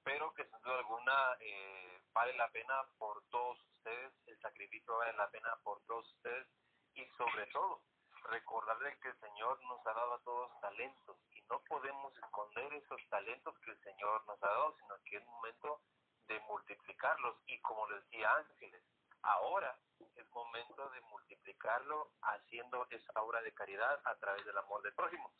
pero 0.05 0.33
que 0.35 0.45
sin 0.45 0.61
duda 0.61 0.79
alguna 0.79 1.37
eh, 1.41 2.01
vale 2.13 2.35
la 2.35 2.49
pena 2.51 2.75
por 2.99 3.23
todos 3.31 3.59
ustedes, 3.65 4.13
el 4.27 4.39
sacrificio 4.41 4.97
vale 4.99 5.15
la 5.15 5.31
pena 5.31 5.57
por 5.65 5.81
todos 5.87 6.07
ustedes 6.13 6.47
y 6.95 7.07
sobre 7.17 7.47
todo 7.47 7.83
recordarles 8.25 8.99
que 9.01 9.09
el 9.09 9.21
Señor 9.21 9.59
nos 9.65 9.87
ha 9.87 9.95
dado 9.95 10.15
a 10.15 10.23
todos 10.25 10.61
talentos 10.61 11.17
y 11.31 11.41
no 11.49 11.59
podemos 11.69 12.13
esconder 12.19 12.75
esos 12.75 13.01
talentos 13.09 13.59
que 13.61 13.71
el 13.71 13.81
Señor 13.81 14.27
nos 14.27 14.43
ha 14.43 14.47
dado, 14.47 14.77
sino 14.79 14.95
que 15.05 15.17
es 15.17 15.27
momento 15.27 15.81
de 16.27 16.39
multiplicarlos. 16.41 17.37
Y 17.47 17.59
como 17.61 17.89
les 17.89 18.03
decía 18.05 18.35
Ángeles, 18.35 18.83
ahora 19.23 19.77
es 20.17 20.29
momento 20.31 20.89
de 20.91 21.01
multiplicarlo 21.03 22.13
haciendo 22.23 22.87
esa 22.91 23.23
obra 23.23 23.43
de 23.43 23.53
caridad 23.53 24.01
a 24.05 24.15
través 24.17 24.45
del 24.45 24.59
amor 24.59 24.83
del 24.83 24.95
prójimo. 24.95 25.33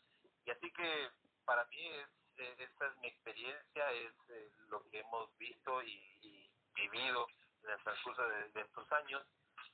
Y 0.45 0.51
así 0.51 0.71
que 0.71 1.11
para 1.45 1.65
mí 1.65 1.87
es, 1.87 2.09
eh, 2.37 2.55
esta 2.59 2.87
es 2.87 2.97
mi 2.97 3.07
experiencia, 3.07 3.91
es 3.91 4.13
eh, 4.29 4.51
lo 4.67 4.83
que 4.89 4.99
hemos 4.99 5.35
visto 5.37 5.81
y, 5.83 6.05
vivido 6.75 7.27
en 7.63 7.71
el 7.71 7.83
transcurso 7.83 8.21
de, 8.23 8.61
estos 8.61 8.89
años 8.93 9.25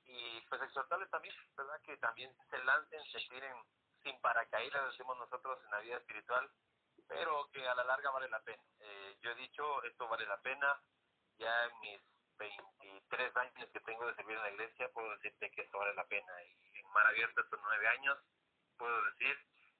y 0.05 0.41
pues 0.50 0.59
exhortarles 0.63 1.09
también, 1.12 1.35
¿verdad? 1.55 1.79
Que 1.81 1.97
también 1.97 2.35
se 2.50 2.57
lancen, 2.63 3.03
se 3.12 3.19
tiren 3.29 3.55
sin 4.01 4.19
paracaídas, 4.21 4.91
decimos 4.91 5.15
nosotros 5.17 5.59
en 5.65 5.71
la 5.71 5.79
vida 5.81 5.97
espiritual, 5.97 6.50
pero 7.07 7.47
que 7.51 7.67
a 7.67 7.75
la 7.75 7.83
larga 7.83 8.09
vale 8.09 8.27
la 8.29 8.39
pena. 8.41 8.63
Eh, 8.79 9.17
yo 9.21 9.31
he 9.31 9.35
dicho, 9.35 9.83
esto 9.83 10.07
vale 10.07 10.25
la 10.25 10.41
pena, 10.41 10.81
ya 11.38 11.65
en 11.65 11.79
mis 11.81 12.01
23 12.38 13.36
años 13.38 13.70
que 13.72 13.80
tengo 13.82 14.06
de 14.08 14.15
servir 14.15 14.36
en 14.38 14.44
la 14.44 14.51
iglesia, 14.51 14.89
puedo 14.94 15.10
decirte 15.12 15.51
que 15.51 15.62
esto 15.62 15.77
vale 15.77 15.94
la 15.96 16.06
pena. 16.06 16.32
Y 16.44 16.80
en 16.80 16.92
Mar 16.92 17.08
Abierta, 17.08 17.42
estos 17.42 17.60
9 17.62 17.88
años, 17.88 18.18
puedo 18.77 19.04
decir 19.12 19.38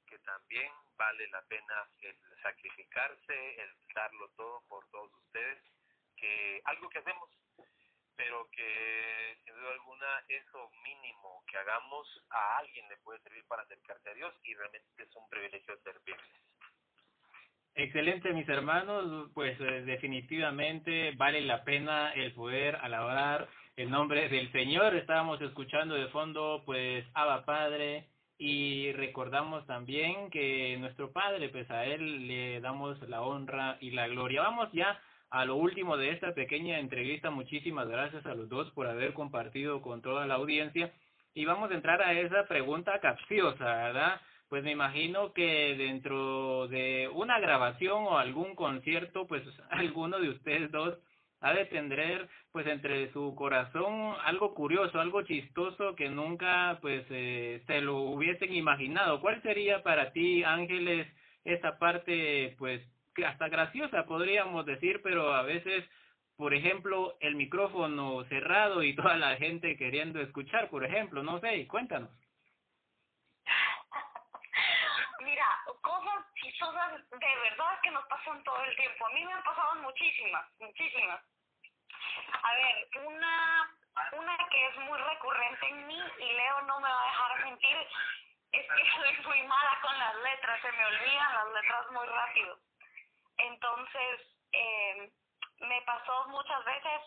que 0.08 0.20
también 0.20 0.72
vale 0.98 1.28
la 1.30 1.42
pena 1.44 1.90
el 2.02 2.18
sacrificarse, 2.42 3.62
el 3.62 3.76
darlo 3.94 4.30
todo 4.38 4.62
por 4.68 4.88
todos 4.90 5.12
ustedes, 5.14 5.60
que 6.16 6.62
algo 6.66 6.90
que 6.90 7.00
hacemos, 7.00 7.30
pero 8.16 8.48
que 8.52 9.38
sin 9.44 9.54
duda 9.56 9.72
alguna 9.72 10.24
eso 10.28 10.70
mínimo 10.84 11.44
que 11.48 11.58
hagamos 11.58 12.08
a 12.30 12.58
alguien 12.58 12.88
le 12.88 12.98
puede 12.98 13.20
servir 13.22 13.46
para 13.48 13.64
acercarse 13.64 14.10
a 14.10 14.14
Dios 14.14 14.34
y 14.44 14.56
realmente 14.56 15.04
es 15.04 15.16
un 15.16 15.28
privilegio 15.30 15.78
servirles. 15.84 16.42
Excelente, 17.78 18.32
mis 18.32 18.48
hermanos, 18.48 19.30
pues 19.34 19.60
eh, 19.60 19.82
definitivamente 19.86 21.12
vale 21.18 21.42
la 21.42 21.66
pena 21.66 22.14
el 22.14 22.32
poder 22.32 22.78
alabar 22.78 23.50
el 23.76 23.92
nombre 23.92 24.30
del 24.30 24.50
Señor. 24.54 24.96
Estábamos 24.96 25.42
escuchando 25.42 25.94
de 25.94 26.08
fondo, 26.08 26.64
pues, 26.66 27.06
Abba 27.14 27.44
Padre, 27.44 28.08
y 28.38 28.94
recordamos 28.94 29.66
también 29.68 30.30
que 30.30 30.78
nuestro 30.80 31.12
Padre, 31.12 31.50
pues 31.50 31.70
a 31.70 31.84
Él 31.84 32.28
le 32.30 32.62
damos 32.62 32.98
la 33.10 33.22
honra 33.22 33.78
y 33.82 33.92
la 33.92 34.08
gloria. 34.08 34.44
Vamos 34.44 34.70
ya 34.72 34.98
a 35.30 35.44
lo 35.44 35.58
último 35.58 35.98
de 35.98 36.12
esta 36.12 36.34
pequeña 36.34 36.80
entrevista. 36.80 37.30
Muchísimas 37.30 37.90
gracias 37.90 38.26
a 38.26 38.36
los 38.36 38.48
dos 38.48 38.72
por 38.72 38.88
haber 38.88 39.14
compartido 39.14 39.82
con 39.82 40.02
toda 40.02 40.26
la 40.26 40.36
audiencia. 40.36 40.94
Y 41.34 41.44
vamos 41.44 41.70
a 41.72 41.76
entrar 41.76 42.02
a 42.02 42.14
esa 42.14 42.46
pregunta 42.48 42.98
capciosa, 43.02 43.66
¿verdad? 43.66 44.22
Pues 44.56 44.64
me 44.64 44.72
imagino 44.72 45.34
que 45.34 45.76
dentro 45.78 46.70
de 46.70 47.10
una 47.14 47.42
grabación 47.42 48.06
o 48.06 48.18
algún 48.18 48.56
concierto, 48.56 49.28
pues 49.28 49.44
alguno 49.70 50.18
de 50.18 50.30
ustedes 50.30 50.72
dos 50.72 50.98
ha 51.42 51.54
de 51.54 51.66
tener 51.66 52.30
pues 52.54 52.66
entre 52.66 53.12
su 53.12 53.36
corazón 53.36 54.16
algo 54.24 54.54
curioso, 54.54 55.02
algo 55.02 55.24
chistoso 55.24 55.94
que 55.98 56.08
nunca 56.08 56.80
pues 56.82 57.06
eh, 57.10 57.64
se 57.68 57.82
lo 57.82 57.98
hubiesen 57.98 58.56
imaginado. 58.56 59.20
¿Cuál 59.20 59.42
sería 59.42 59.84
para 59.84 60.14
ti, 60.14 60.46
Ángeles, 60.46 61.06
esa 61.44 61.78
parte 61.78 62.56
pues 62.58 62.82
hasta 63.28 63.50
graciosa 63.50 64.06
podríamos 64.06 64.66
decir, 64.66 65.02
pero 65.04 65.34
a 65.34 65.42
veces, 65.42 65.84
por 66.38 66.54
ejemplo, 66.54 67.18
el 67.20 67.36
micrófono 67.36 68.24
cerrado 68.30 68.84
y 68.84 68.96
toda 68.96 69.18
la 69.18 69.36
gente 69.36 69.76
queriendo 69.76 70.22
escuchar, 70.22 70.70
por 70.70 70.86
ejemplo, 70.86 71.24
no 71.24 71.42
sé, 71.42 71.68
cuéntanos. 71.68 72.10
Cosas 76.60 77.10
de 77.10 77.36
verdad 77.36 77.80
que 77.82 77.92
nos 77.92 78.06
pasan 78.08 78.44
todo 78.44 78.64
el 78.64 78.76
tiempo. 78.76 79.06
A 79.06 79.10
mí 79.10 79.26
me 79.26 79.34
han 79.34 79.44
pasado 79.44 79.76
muchísimas, 79.76 80.46
muchísimas. 80.60 81.22
A 82.44 82.54
ver, 82.54 82.88
una, 83.06 83.78
una 84.14 84.38
que 84.50 84.68
es 84.68 84.78
muy 84.78 84.98
recurrente 84.98 85.68
en 85.68 85.88
mí 85.88 86.02
y 86.20 86.34
Leo 86.34 86.62
no 86.62 86.80
me 86.80 86.90
va 86.90 87.02
a 87.02 87.06
dejar 87.06 87.46
mentir, 87.46 87.88
es 88.52 88.68
que 88.68 88.92
soy 88.96 89.26
muy 89.26 89.44
mala 89.48 89.80
con 89.82 89.98
las 89.98 90.16
letras, 90.16 90.62
se 90.62 90.72
me 90.72 90.86
olvidan 90.86 91.34
las 91.34 91.48
letras 91.54 91.92
muy 91.92 92.06
rápido. 92.08 92.60
Entonces, 93.38 94.22
eh, 94.52 95.12
me 95.60 95.82
pasó 95.82 96.28
muchas 96.28 96.64
veces 96.66 97.02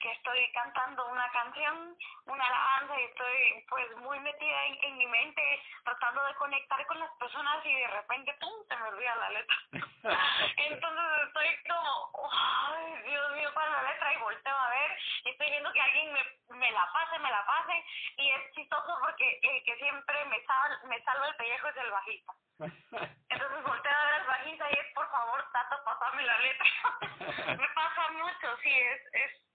que 0.00 0.12
estoy 0.12 0.52
cantando 0.52 1.06
una 1.08 1.30
canción, 1.30 1.96
una 2.26 2.44
alabanza 2.44 3.00
y 3.00 3.04
estoy 3.04 3.64
pues 3.68 3.96
muy 3.98 4.18
metida 4.20 4.64
en, 4.82 4.98
mi 4.98 5.06
mente 5.06 5.42
tratando 5.84 6.22
de 6.24 6.34
conectar 6.34 6.86
con 6.86 6.98
las 6.98 7.10
personas 7.18 7.64
y 7.64 7.74
de 7.74 7.88
repente 7.88 8.34
¡pum! 8.40 8.52
se 8.68 8.76
me 8.76 8.88
olvida 8.88 9.16
la 9.16 9.30
letra. 9.30 9.56
Entonces 10.56 11.26
estoy 11.26 11.48
como, 11.68 12.30
ay 12.32 13.02
Dios 13.02 13.32
mío, 13.32 13.50
¿cuál 13.54 13.66
es 13.66 13.72
la 13.72 13.92
letra? 13.92 14.14
Y 14.14 14.18
volteo 14.18 14.56
a 14.56 14.70
ver 14.70 14.98
y 15.24 15.30
estoy 15.30 15.50
viendo 15.50 15.72
que 15.72 15.80
alguien 15.80 16.12
me, 16.12 16.56
me 16.56 16.70
la 16.72 16.92
pase, 16.92 17.18
me 17.18 17.30
la 17.30 17.46
pase 17.46 17.84
y 18.16 18.30
es 18.30 18.54
chistoso 18.54 18.98
porque 19.00 19.38
el 19.42 19.64
que 19.64 19.76
siempre 19.76 20.24
me, 20.26 20.44
sal, 20.44 20.78
me 20.88 21.02
salva 21.02 21.28
el 21.28 21.36
pellejo 21.36 21.68
es 21.68 21.76
el 21.76 21.90
bajista. 21.90 22.32
Entonces 23.28 23.62
volteo 23.64 23.92
a 23.92 24.04
ver 24.04 24.14
al 24.14 24.26
bajista 24.26 24.70
y 24.70 24.74
es 24.74 24.94
por 24.94 25.10
favor, 25.10 25.44
Tato, 25.52 25.84
pasame 25.84 26.22
la 26.22 26.38
letra. 26.38 26.66
me 27.58 27.68
pasa 27.68 28.08
mucho, 28.12 28.56
sí, 28.62 28.70
es, 28.70 29.14
es 29.14 29.46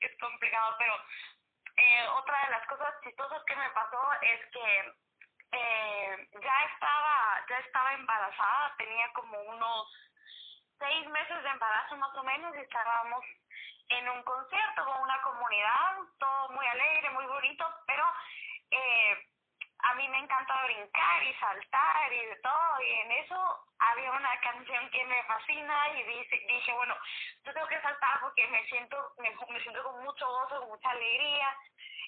es 0.00 0.18
complicado, 0.18 0.74
pero 0.78 0.94
eh, 1.76 2.06
otra 2.08 2.44
de 2.44 2.50
las 2.50 2.66
cosas 2.66 2.94
chistosas 3.02 3.42
que 3.46 3.56
me 3.56 3.70
pasó 3.70 4.12
es 4.22 4.40
que 4.52 4.94
eh, 5.52 6.28
ya 6.32 6.64
estaba 6.72 7.44
ya 7.48 7.58
estaba 7.58 7.92
embarazada, 7.94 8.74
tenía 8.78 9.12
como 9.12 9.40
unos 9.42 9.92
seis 10.78 11.08
meses 11.08 11.42
de 11.42 11.48
embarazo 11.50 11.96
más 11.96 12.14
o 12.16 12.22
menos 12.24 12.54
y 12.56 12.60
estábamos 12.60 13.24
en 13.88 14.08
un 14.08 14.22
concierto 14.24 14.84
con 14.84 15.00
una 15.02 15.22
comunidad, 15.22 15.96
todo 16.18 16.48
muy 16.50 16.66
alegre, 16.66 17.10
muy 17.10 17.26
bonito, 17.26 17.64
pero 17.86 18.04
eh, 18.70 19.26
a 19.86 19.94
mí 19.94 20.08
me 20.08 20.18
encanta 20.18 20.64
brincar 20.64 21.22
y 21.22 21.34
saltar 21.34 22.12
y 22.12 22.26
de 22.26 22.36
todo, 22.36 22.82
y 22.82 22.92
en 22.92 23.12
eso 23.12 23.66
había 23.78 24.10
una 24.10 24.40
canción 24.40 24.90
que 24.90 25.04
me 25.04 25.22
fascina 25.24 25.88
y 25.90 26.02
dije, 26.02 26.44
dije 26.48 26.72
bueno, 26.72 26.96
yo 27.44 27.52
tengo 27.52 27.68
que 27.68 27.80
saltar 27.80 28.20
porque 28.20 28.46
me 28.48 28.66
siento, 28.66 28.96
me, 29.18 29.60
siento 29.60 29.82
con 29.84 30.02
mucho 30.02 30.26
gozo, 30.26 30.60
con 30.60 30.70
mucha 30.70 30.90
alegría, 30.90 31.56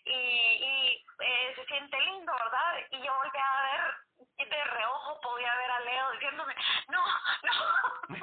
y, 0.05 0.11
y 0.11 1.07
eh, 1.21 1.53
se 1.55 1.67
siente 1.67 2.01
lindo, 2.01 2.33
¿verdad? 2.33 2.87
Y 2.91 3.03
yo 3.03 3.15
volví 3.15 3.39
a 3.39 3.63
ver, 3.63 4.49
de 4.49 4.65
reojo 4.65 5.21
podía 5.21 5.55
ver 5.55 5.71
a 5.71 5.81
Leo 5.81 6.13
diciéndome, 6.13 6.55
no, 6.89 7.05
no, 7.43 8.19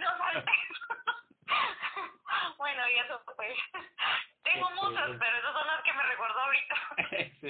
no 0.00 0.18
saltes. 0.18 0.54
bueno, 2.58 2.88
y 2.88 2.98
eso 2.98 3.22
pues, 3.36 3.56
tengo 4.42 4.70
muchas, 4.70 5.10
pero 5.18 5.36
esas 5.36 5.52
son 5.52 5.66
las 5.66 5.82
que 5.82 5.92
me 5.92 6.02
recuerdo 6.02 6.40
ahorita. 6.40 6.74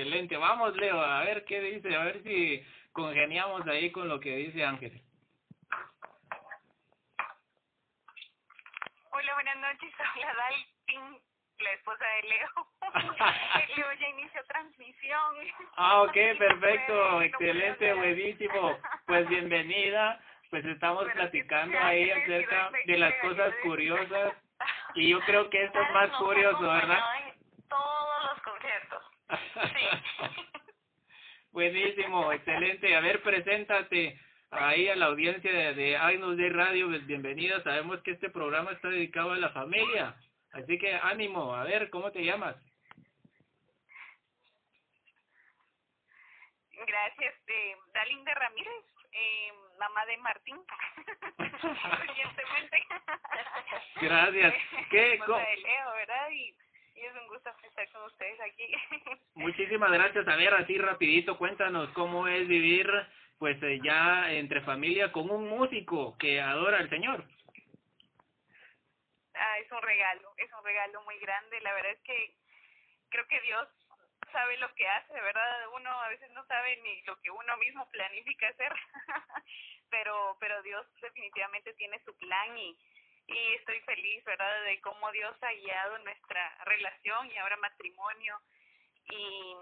Excelente, 0.07 0.37
vamos 0.37 0.77
Leo, 0.77 1.01
a 1.01 1.25
ver 1.25 1.45
qué 1.47 1.61
dice, 1.61 1.97
a 1.97 2.05
ver 2.05 2.23
si 2.23 2.65
congeniamos 2.93 3.67
ahí 3.67 3.91
con 3.91 4.09
lo 4.09 4.21
que 4.21 4.37
dice 4.37 4.65
Ángel. 4.65 5.03
Hola, 9.11 9.35
buenas 9.35 9.57
noches. 9.57 9.93
Hola, 10.17 10.33
Dalpin, 10.33 11.21
la 11.59 11.73
esposa 11.73 12.05
de 12.05 12.29
Leo. 12.29 12.49
Leo 13.77 13.93
ya 13.95 14.09
inició 14.11 14.45
transmisión. 14.45 15.35
Ah, 15.75 16.03
ok, 16.03 16.13
perfecto, 16.39 17.23
excelente, 17.23 17.95
buenísimo. 17.95 18.79
Pues 19.09 19.29
bienvenida. 19.29 20.21
Pues 20.51 20.65
estamos 20.67 21.05
platicando 21.15 21.77
ahí 21.81 22.09
acerca 22.13 22.71
de 22.87 22.97
las 22.97 23.13
cosas 23.15 23.53
curiosas 23.65 24.35
y 24.95 25.11
yo 25.11 25.21
creo 25.23 25.51
que 25.51 25.65
esto 25.65 25.81
es 25.81 25.91
más 25.91 26.11
curioso, 26.13 26.61
¿verdad? 26.61 27.01
Buenísimo, 31.67 32.33
excelente. 32.33 32.95
A 32.95 33.01
ver, 33.01 33.21
preséntate 33.23 34.17
ahí 34.53 34.89
a 34.89 34.95
la 34.95 35.07
audiencia 35.07 35.53
de, 35.53 35.75
de 35.75 35.97
Agnus 35.97 36.37
de 36.37 36.49
Radio, 36.49 36.87
pues, 36.87 37.05
bienvenida. 37.09 37.61
Sabemos 37.65 38.01
que 38.03 38.13
este 38.13 38.31
programa 38.31 38.71
está 38.71 38.89
dedicado 38.89 39.33
a 39.33 39.37
la 39.37 39.51
familia, 39.51 40.15
así 40.53 40.79
que 40.79 40.95
ánimo. 40.95 41.57
A 41.57 41.65
ver, 41.65 41.91
¿cómo 41.91 42.13
te 42.13 42.25
llamas? 42.25 42.55
Gracias, 46.87 47.35
eh, 47.49 47.77
Dalinda 47.93 48.33
Ramírez, 48.35 48.85
eh, 49.11 49.53
mamá 49.81 50.07
de 50.07 50.17
Martín. 50.19 50.59
Gracias. 54.01 54.55
¿Qué? 54.91 55.15
Esposa 55.15 55.41
de 55.41 55.57
Leo, 55.57 55.93
¿verdad? 55.95 56.31
Y, 56.31 56.55
y 56.97 57.05
es 57.05 57.15
un 57.15 57.29
gusto 57.29 57.51
estar 57.63 57.89
con 57.91 58.05
ustedes 58.05 58.41
aquí. 58.41 58.73
Muchísimas 59.35 59.91
gracias. 59.91 60.27
A 60.27 60.37
ver, 60.37 60.55
así 60.55 60.79
rapidito, 60.79 61.37
cuéntanos 61.37 61.91
cómo 61.91 62.27
es 62.27 62.49
vivir 62.49 62.91
pues 63.39 63.63
eh, 63.63 63.79
ya 63.85 64.33
entre 64.33 64.63
familia 64.63 65.13
con 65.13 65.31
un 65.31 65.49
músico 65.49 66.17
que 66.19 66.41
adora 66.41 66.79
al 66.79 66.89
Señor. 66.89 67.25
Ah, 69.35 69.59
es 69.59 69.71
un 69.71 69.83
regalo, 69.83 70.33
es 70.39 70.51
un 70.53 70.65
regalo 70.65 71.03
muy 71.03 71.19
grande. 71.19 71.61
La 71.61 71.75
verdad 71.75 71.93
es 71.93 72.01
que 72.01 72.35
creo 73.11 73.27
que 73.29 73.41
Dios 73.43 73.69
sabe 74.33 74.57
lo 74.57 74.75
que 74.75 74.89
hace, 74.89 75.13
¿verdad? 75.13 75.69
Uno 75.75 75.91
a 75.91 76.09
veces 76.09 76.31
no 76.31 76.45
sabe 76.47 76.77
ni 76.83 77.03
lo 77.03 77.21
que 77.21 77.31
uno 77.31 77.57
mismo 77.59 77.89
planifica 77.91 78.49
hacer, 78.49 78.73
pero 79.91 80.37
pero 80.41 80.63
Dios 80.63 80.87
definitivamente 81.03 81.75
tiene 81.75 82.01
su 82.05 82.17
plan 82.17 82.57
y 82.57 82.79
y 83.29 83.55
estoy 83.55 83.81
feliz, 83.81 84.25
¿verdad? 84.25 84.65
De 84.65 84.81
cómo 84.81 85.11
Dios 85.13 85.37
ha 85.43 85.53
guiado 85.53 85.99
nuestra 85.99 86.57
relación 86.65 87.31
y 87.31 87.37
ahora 87.39 87.57
matrimonio 87.57 88.41
y 89.05 89.55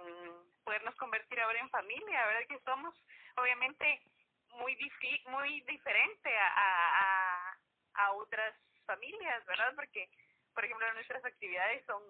podernos 0.65 0.95
convertir 0.97 1.41
ahora 1.41 1.61
en 1.61 1.71
familia, 1.71 2.27
¿verdad? 2.27 2.47
Que 2.49 2.61
somos 2.61 2.95
obviamente 3.37 4.03
muy 4.51 4.75
difi 4.77 5.23
muy 5.27 5.61
diferente 5.63 6.37
a, 6.37 6.49
a, 6.57 7.59
a 7.95 8.13
otras 8.13 8.55
familias, 8.87 9.45
¿verdad? 9.47 9.73
Porque, 9.75 10.09
por 10.55 10.65
ejemplo, 10.65 10.93
nuestras 10.95 11.25
actividades 11.25 11.85
son, 11.87 12.03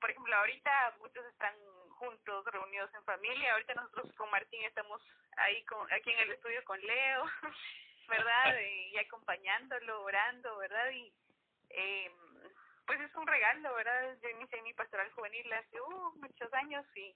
por 0.00 0.10
ejemplo, 0.10 0.36
ahorita 0.36 0.96
muchos 1.00 1.24
están 1.26 1.54
juntos, 1.98 2.44
reunidos 2.46 2.92
en 2.94 3.04
familia, 3.04 3.52
ahorita 3.52 3.74
nosotros 3.74 4.12
con 4.16 4.30
Martín 4.30 4.62
estamos 4.64 5.00
ahí 5.36 5.64
con, 5.64 5.90
aquí 5.92 6.10
en 6.10 6.18
el 6.20 6.32
estudio 6.32 6.64
con 6.64 6.80
Leo, 6.80 7.24
¿verdad? 8.08 8.58
Y 8.60 8.96
acompañándolo, 8.98 10.02
orando, 10.02 10.56
¿verdad? 10.58 10.90
Y 10.90 11.12
eh, 11.70 12.10
pues 12.86 13.00
es 13.00 13.14
un 13.14 13.26
regalo, 13.26 13.74
¿verdad? 13.74 14.16
Yo 14.22 14.28
inicié 14.28 14.62
mi 14.62 14.74
pastoral 14.74 15.10
juvenil 15.12 15.52
hace 15.52 15.80
uh, 15.80 16.14
muchos 16.16 16.52
años 16.54 16.84
y, 16.94 17.14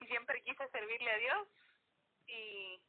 y 0.00 0.06
siempre 0.06 0.42
quise 0.42 0.68
servirle 0.70 1.10
a 1.10 1.18
Dios 1.18 1.48
y, 2.26 2.80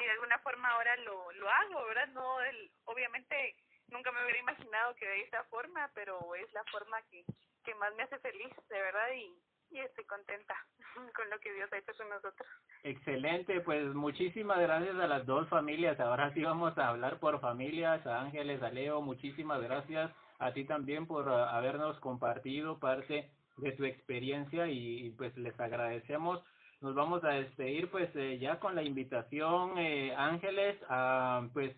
y 0.00 0.04
de 0.04 0.10
alguna 0.10 0.38
forma 0.40 0.68
ahora 0.70 0.96
lo, 0.96 1.30
lo 1.32 1.48
hago, 1.48 1.86
¿verdad? 1.86 2.08
No, 2.08 2.40
el, 2.42 2.70
obviamente 2.84 3.56
nunca 3.88 4.10
me 4.10 4.22
hubiera 4.24 4.40
imaginado 4.40 4.94
que 4.96 5.06
de 5.06 5.22
esta 5.22 5.44
forma, 5.44 5.90
pero 5.94 6.34
es 6.34 6.52
la 6.52 6.64
forma 6.64 7.00
que, 7.10 7.24
que 7.64 7.74
más 7.76 7.94
me 7.94 8.02
hace 8.02 8.18
feliz, 8.18 8.52
de 8.68 8.80
verdad, 8.80 9.12
y, 9.14 9.32
y 9.72 9.78
estoy 9.78 10.04
contenta 10.04 10.54
con 11.16 11.30
lo 11.30 11.38
que 11.40 11.52
Dios 11.52 11.72
ha 11.72 11.78
hecho 11.78 11.92
con 11.96 12.08
nosotros. 12.08 12.48
Excelente, 12.82 13.60
pues 13.60 13.94
muchísimas 13.94 14.60
gracias 14.60 14.96
a 14.96 15.06
las 15.06 15.26
dos 15.26 15.48
familias. 15.48 15.98
Ahora 16.00 16.32
sí 16.34 16.42
vamos 16.42 16.76
a 16.78 16.88
hablar 16.88 17.18
por 17.18 17.40
familias, 17.40 18.06
a 18.06 18.20
Ángeles, 18.20 18.62
a 18.62 18.70
Leo, 18.70 19.00
muchísimas 19.00 19.62
gracias 19.62 20.12
a 20.38 20.52
ti 20.52 20.64
también 20.64 21.06
por 21.06 21.28
uh, 21.28 21.32
habernos 21.32 21.98
compartido 22.00 22.78
parte 22.78 23.30
de 23.58 23.72
tu 23.72 23.84
experiencia 23.84 24.66
y, 24.66 25.10
pues 25.10 25.36
les 25.36 25.58
agradecemos. 25.60 26.42
Nos 26.80 26.94
vamos 26.96 27.22
a 27.22 27.28
despedir 27.28 27.88
pues 27.90 28.10
eh, 28.16 28.38
ya 28.38 28.58
con 28.58 28.74
la 28.74 28.82
invitación, 28.82 29.78
eh, 29.78 30.12
Ángeles, 30.16 30.76
a 30.88 31.46
pues 31.52 31.76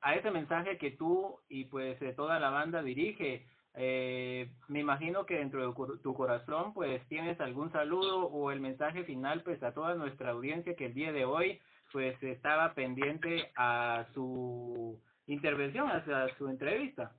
a 0.00 0.14
ese 0.14 0.30
mensaje 0.30 0.78
que 0.78 0.92
tú 0.92 1.40
y 1.48 1.64
pues 1.66 2.00
eh, 2.00 2.14
toda 2.14 2.38
la 2.40 2.48
banda 2.48 2.82
dirige. 2.82 3.46
Eh, 3.74 4.50
me 4.68 4.80
imagino 4.80 5.24
que 5.24 5.36
dentro 5.36 5.66
de 5.66 5.98
tu 6.02 6.14
corazón 6.14 6.74
pues 6.74 7.06
tienes 7.08 7.40
algún 7.40 7.70
saludo 7.70 8.26
o 8.26 8.50
el 8.50 8.60
mensaje 8.60 9.04
final 9.04 9.42
pues 9.42 9.62
a 9.62 9.72
toda 9.72 9.94
nuestra 9.94 10.30
audiencia 10.30 10.74
que 10.74 10.86
el 10.86 10.94
día 10.94 11.12
de 11.12 11.24
hoy 11.24 11.60
pues 11.92 12.20
estaba 12.22 12.74
pendiente 12.74 13.52
a 13.56 14.06
su 14.14 15.00
intervención, 15.26 15.90
a 15.90 16.28
su 16.36 16.48
entrevista. 16.48 17.12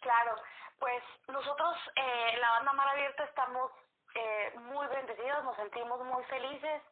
Claro, 0.00 0.34
pues 0.78 1.02
nosotros 1.28 1.76
eh, 1.96 2.38
la 2.40 2.50
banda 2.50 2.72
Mar 2.72 2.88
Abierta 2.88 3.24
estamos 3.24 3.70
eh, 4.14 4.52
muy 4.58 4.86
bendecidos, 4.88 5.44
nos 5.44 5.56
sentimos 5.56 6.04
muy 6.04 6.22
felices 6.24 6.82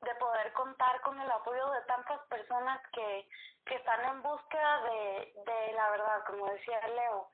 de 0.00 0.14
poder 0.16 0.52
contar 0.52 1.00
con 1.00 1.20
el 1.20 1.30
apoyo 1.30 1.70
de 1.70 1.82
tantas 1.82 2.20
personas 2.26 2.80
que, 2.92 3.28
que 3.66 3.74
están 3.76 4.04
en 4.04 4.22
búsqueda 4.22 4.80
de, 4.82 5.32
de 5.46 5.72
la 5.72 5.90
verdad, 5.90 6.24
como 6.26 6.46
decía 6.50 6.80
Leo. 6.88 7.28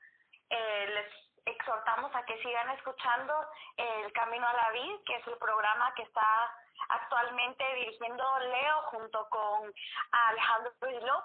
Eh, 0.49 0.87
les 0.93 1.31
exhortamos 1.45 2.13
a 2.15 2.23
que 2.25 2.41
sigan 2.41 2.69
escuchando 2.71 3.33
El 3.77 4.11
Camino 4.13 4.47
a 4.47 4.53
la 4.53 4.71
Vida, 4.71 4.99
que 5.05 5.15
es 5.15 5.27
el 5.27 5.37
programa 5.37 5.93
que 5.95 6.03
está 6.03 6.55
actualmente 6.89 7.63
dirigiendo 7.75 8.39
Leo 8.39 8.81
junto 8.83 9.27
con 9.29 9.73
Alejandro 10.11 10.73
Islo. 10.89 11.23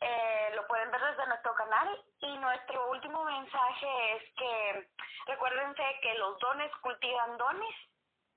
Eh, 0.00 0.52
lo 0.54 0.66
pueden 0.66 0.90
ver 0.90 1.00
desde 1.00 1.26
nuestro 1.26 1.54
canal 1.54 2.04
y 2.20 2.38
nuestro 2.38 2.90
último 2.90 3.24
mensaje 3.24 4.16
es 4.16 4.34
que 4.34 4.88
recuérdense 5.26 5.82
que 6.02 6.14
los 6.14 6.38
dones 6.38 6.70
cultivan 6.82 7.38
dones, 7.38 7.74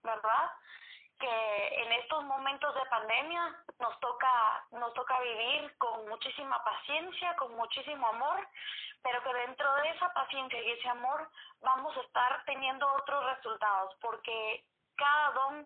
¿verdad? 0.04 0.52
Que 1.20 1.82
en 1.84 1.92
estos 1.94 2.24
momentos 2.24 2.74
de 2.76 2.86
pandemia 2.86 3.56
nos 3.80 4.00
toca 4.00 4.66
nos 4.72 4.94
toca 4.94 5.20
vivir 5.20 5.78
con 5.78 6.08
muchísima 6.08 6.64
paciencia, 6.64 7.36
con 7.36 7.56
muchísimo 7.56 8.08
amor, 8.08 8.48
pero 9.04 9.22
que 9.24 9.34
dentro 9.34 9.74
de 9.76 9.90
esa 9.90 10.14
paciencia 10.14 10.62
y 10.62 10.72
ese 10.72 10.90
amor 10.90 11.30
vamos 11.62 11.96
a 11.98 12.02
estar 12.02 12.44
teniendo 12.46 12.88
otros 12.94 13.26
resultados, 13.36 13.96
porque 14.02 14.64
cada 14.96 15.32
don 15.32 15.66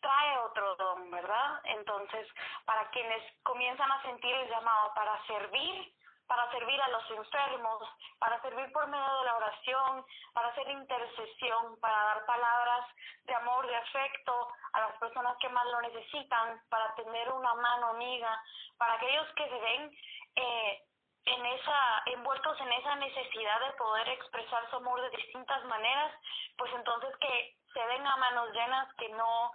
trae 0.00 0.38
otro 0.38 0.76
don, 0.76 1.10
¿verdad? 1.10 1.60
Entonces, 1.64 2.28
para 2.66 2.88
quienes 2.90 3.22
comienzan 3.42 3.90
a 3.90 4.02
sentir 4.02 4.34
el 4.34 4.50
llamado 4.50 4.92
para 4.94 5.24
servir, 5.26 5.94
para 6.26 6.50
servir 6.50 6.80
a 6.80 6.88
los 6.88 7.10
enfermos, 7.10 7.88
para 8.18 8.40
servir 8.42 8.70
por 8.72 8.86
medio 8.86 9.18
de 9.18 9.24
la 9.24 9.36
oración, 9.36 10.04
para 10.32 10.48
hacer 10.48 10.68
intercesión, 10.70 11.78
para 11.80 11.96
dar 12.04 12.26
palabras 12.26 12.86
de 13.24 13.34
amor, 13.34 13.66
de 13.66 13.76
afecto 13.76 14.48
a 14.72 14.80
las 14.80 14.96
personas 14.98 15.36
que 15.38 15.48
más 15.48 15.66
lo 15.66 15.80
necesitan, 15.82 16.60
para 16.68 16.94
tener 16.94 17.30
una 17.32 17.54
mano 17.54 17.88
amiga, 17.88 18.42
para 18.78 18.94
aquellos 18.94 19.28
que 19.34 19.48
se 19.48 19.58
ven 19.58 19.90
eh, 20.36 20.82
en 21.26 21.46
esa 21.46 22.02
envueltos 22.06 22.60
en 22.60 22.72
esa 22.72 22.96
necesidad 22.96 23.60
de 23.60 23.72
poder 23.72 24.08
expresar 24.10 24.68
su 24.70 24.76
amor 24.76 25.00
de 25.00 25.16
distintas 25.16 25.64
maneras, 25.64 26.12
pues 26.56 26.72
entonces 26.74 27.16
que 27.18 27.56
se 27.72 27.80
den 27.80 28.06
a 28.06 28.16
manos 28.16 28.52
llenas, 28.52 28.92
que 28.94 29.08
no 29.10 29.52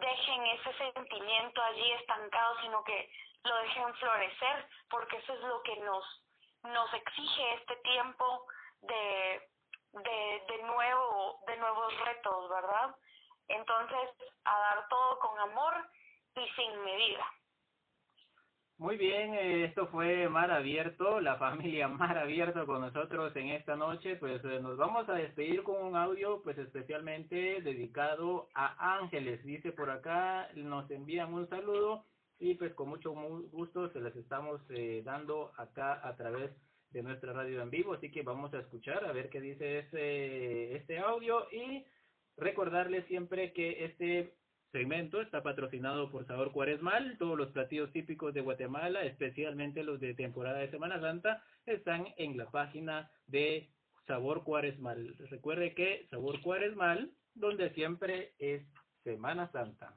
dejen 0.00 0.46
ese 0.46 0.72
sentimiento 0.94 1.62
allí 1.62 1.92
estancado, 1.92 2.60
sino 2.62 2.82
que 2.84 3.10
lo 3.44 3.56
dejen 3.62 3.94
florecer, 3.94 4.68
porque 4.90 5.16
eso 5.16 5.34
es 5.34 5.40
lo 5.40 5.62
que 5.62 5.76
nos, 5.80 6.04
nos 6.64 6.92
exige 6.94 7.54
este 7.54 7.76
tiempo 7.76 8.46
de, 8.82 9.48
de, 9.92 10.42
de, 10.48 10.62
nuevo, 10.64 11.40
de 11.46 11.56
nuevos 11.56 12.04
retos, 12.04 12.48
¿verdad? 12.48 12.96
Entonces, 13.48 14.10
a 14.44 14.58
dar 14.58 14.88
todo 14.88 15.18
con 15.18 15.38
amor 15.38 15.74
y 16.36 16.48
sin 16.50 16.84
medida. 16.84 17.26
Muy 18.78 18.96
bien, 18.96 19.34
eh, 19.34 19.64
esto 19.66 19.86
fue 19.88 20.28
Mar 20.28 20.50
Abierto, 20.50 21.20
la 21.20 21.36
familia 21.36 21.86
Mar 21.88 22.18
Abierto 22.18 22.66
con 22.66 22.80
nosotros 22.80 23.34
en 23.36 23.50
esta 23.50 23.76
noche. 23.76 24.16
Pues 24.16 24.44
eh, 24.44 24.58
nos 24.60 24.76
vamos 24.76 25.08
a 25.08 25.14
despedir 25.14 25.62
con 25.62 25.80
un 25.82 25.94
audio, 25.94 26.42
pues 26.42 26.58
especialmente 26.58 27.60
dedicado 27.60 28.48
a 28.54 28.96
Ángeles. 28.96 29.44
Dice 29.44 29.72
por 29.72 29.90
acá, 29.90 30.48
nos 30.54 30.90
envían 30.90 31.32
un 31.32 31.48
saludo 31.48 32.04
y 32.42 32.54
pues 32.54 32.74
con 32.74 32.88
mucho 32.88 33.12
gusto 33.52 33.88
se 33.92 34.00
les 34.00 34.16
estamos 34.16 34.60
eh, 34.70 35.00
dando 35.04 35.52
acá 35.56 36.06
a 36.06 36.16
través 36.16 36.50
de 36.90 37.00
nuestra 37.00 37.32
radio 37.32 37.62
en 37.62 37.70
vivo. 37.70 37.94
Así 37.94 38.10
que 38.10 38.22
vamos 38.22 38.52
a 38.52 38.58
escuchar 38.58 39.04
a 39.04 39.12
ver 39.12 39.30
qué 39.30 39.40
dice 39.40 39.78
este, 39.78 40.76
este 40.76 40.98
audio 40.98 41.46
y 41.52 41.86
recordarles 42.36 43.06
siempre 43.06 43.52
que 43.52 43.84
este 43.84 44.34
segmento 44.72 45.20
está 45.20 45.44
patrocinado 45.44 46.10
por 46.10 46.26
Sabor 46.26 46.50
Cuaresmal. 46.50 47.16
Todos 47.16 47.38
los 47.38 47.52
platillos 47.52 47.92
típicos 47.92 48.34
de 48.34 48.40
Guatemala, 48.40 49.04
especialmente 49.04 49.84
los 49.84 50.00
de 50.00 50.14
temporada 50.14 50.58
de 50.58 50.70
Semana 50.72 51.00
Santa, 51.00 51.44
están 51.64 52.08
en 52.16 52.36
la 52.36 52.50
página 52.50 53.08
de 53.28 53.70
Sabor 54.08 54.42
Cuaresmal. 54.42 55.14
Recuerde 55.30 55.74
que 55.74 56.08
Sabor 56.10 56.40
Cuaresmal, 56.40 57.12
donde 57.34 57.70
siempre 57.70 58.32
es 58.40 58.66
Semana 59.04 59.48
Santa. 59.52 59.96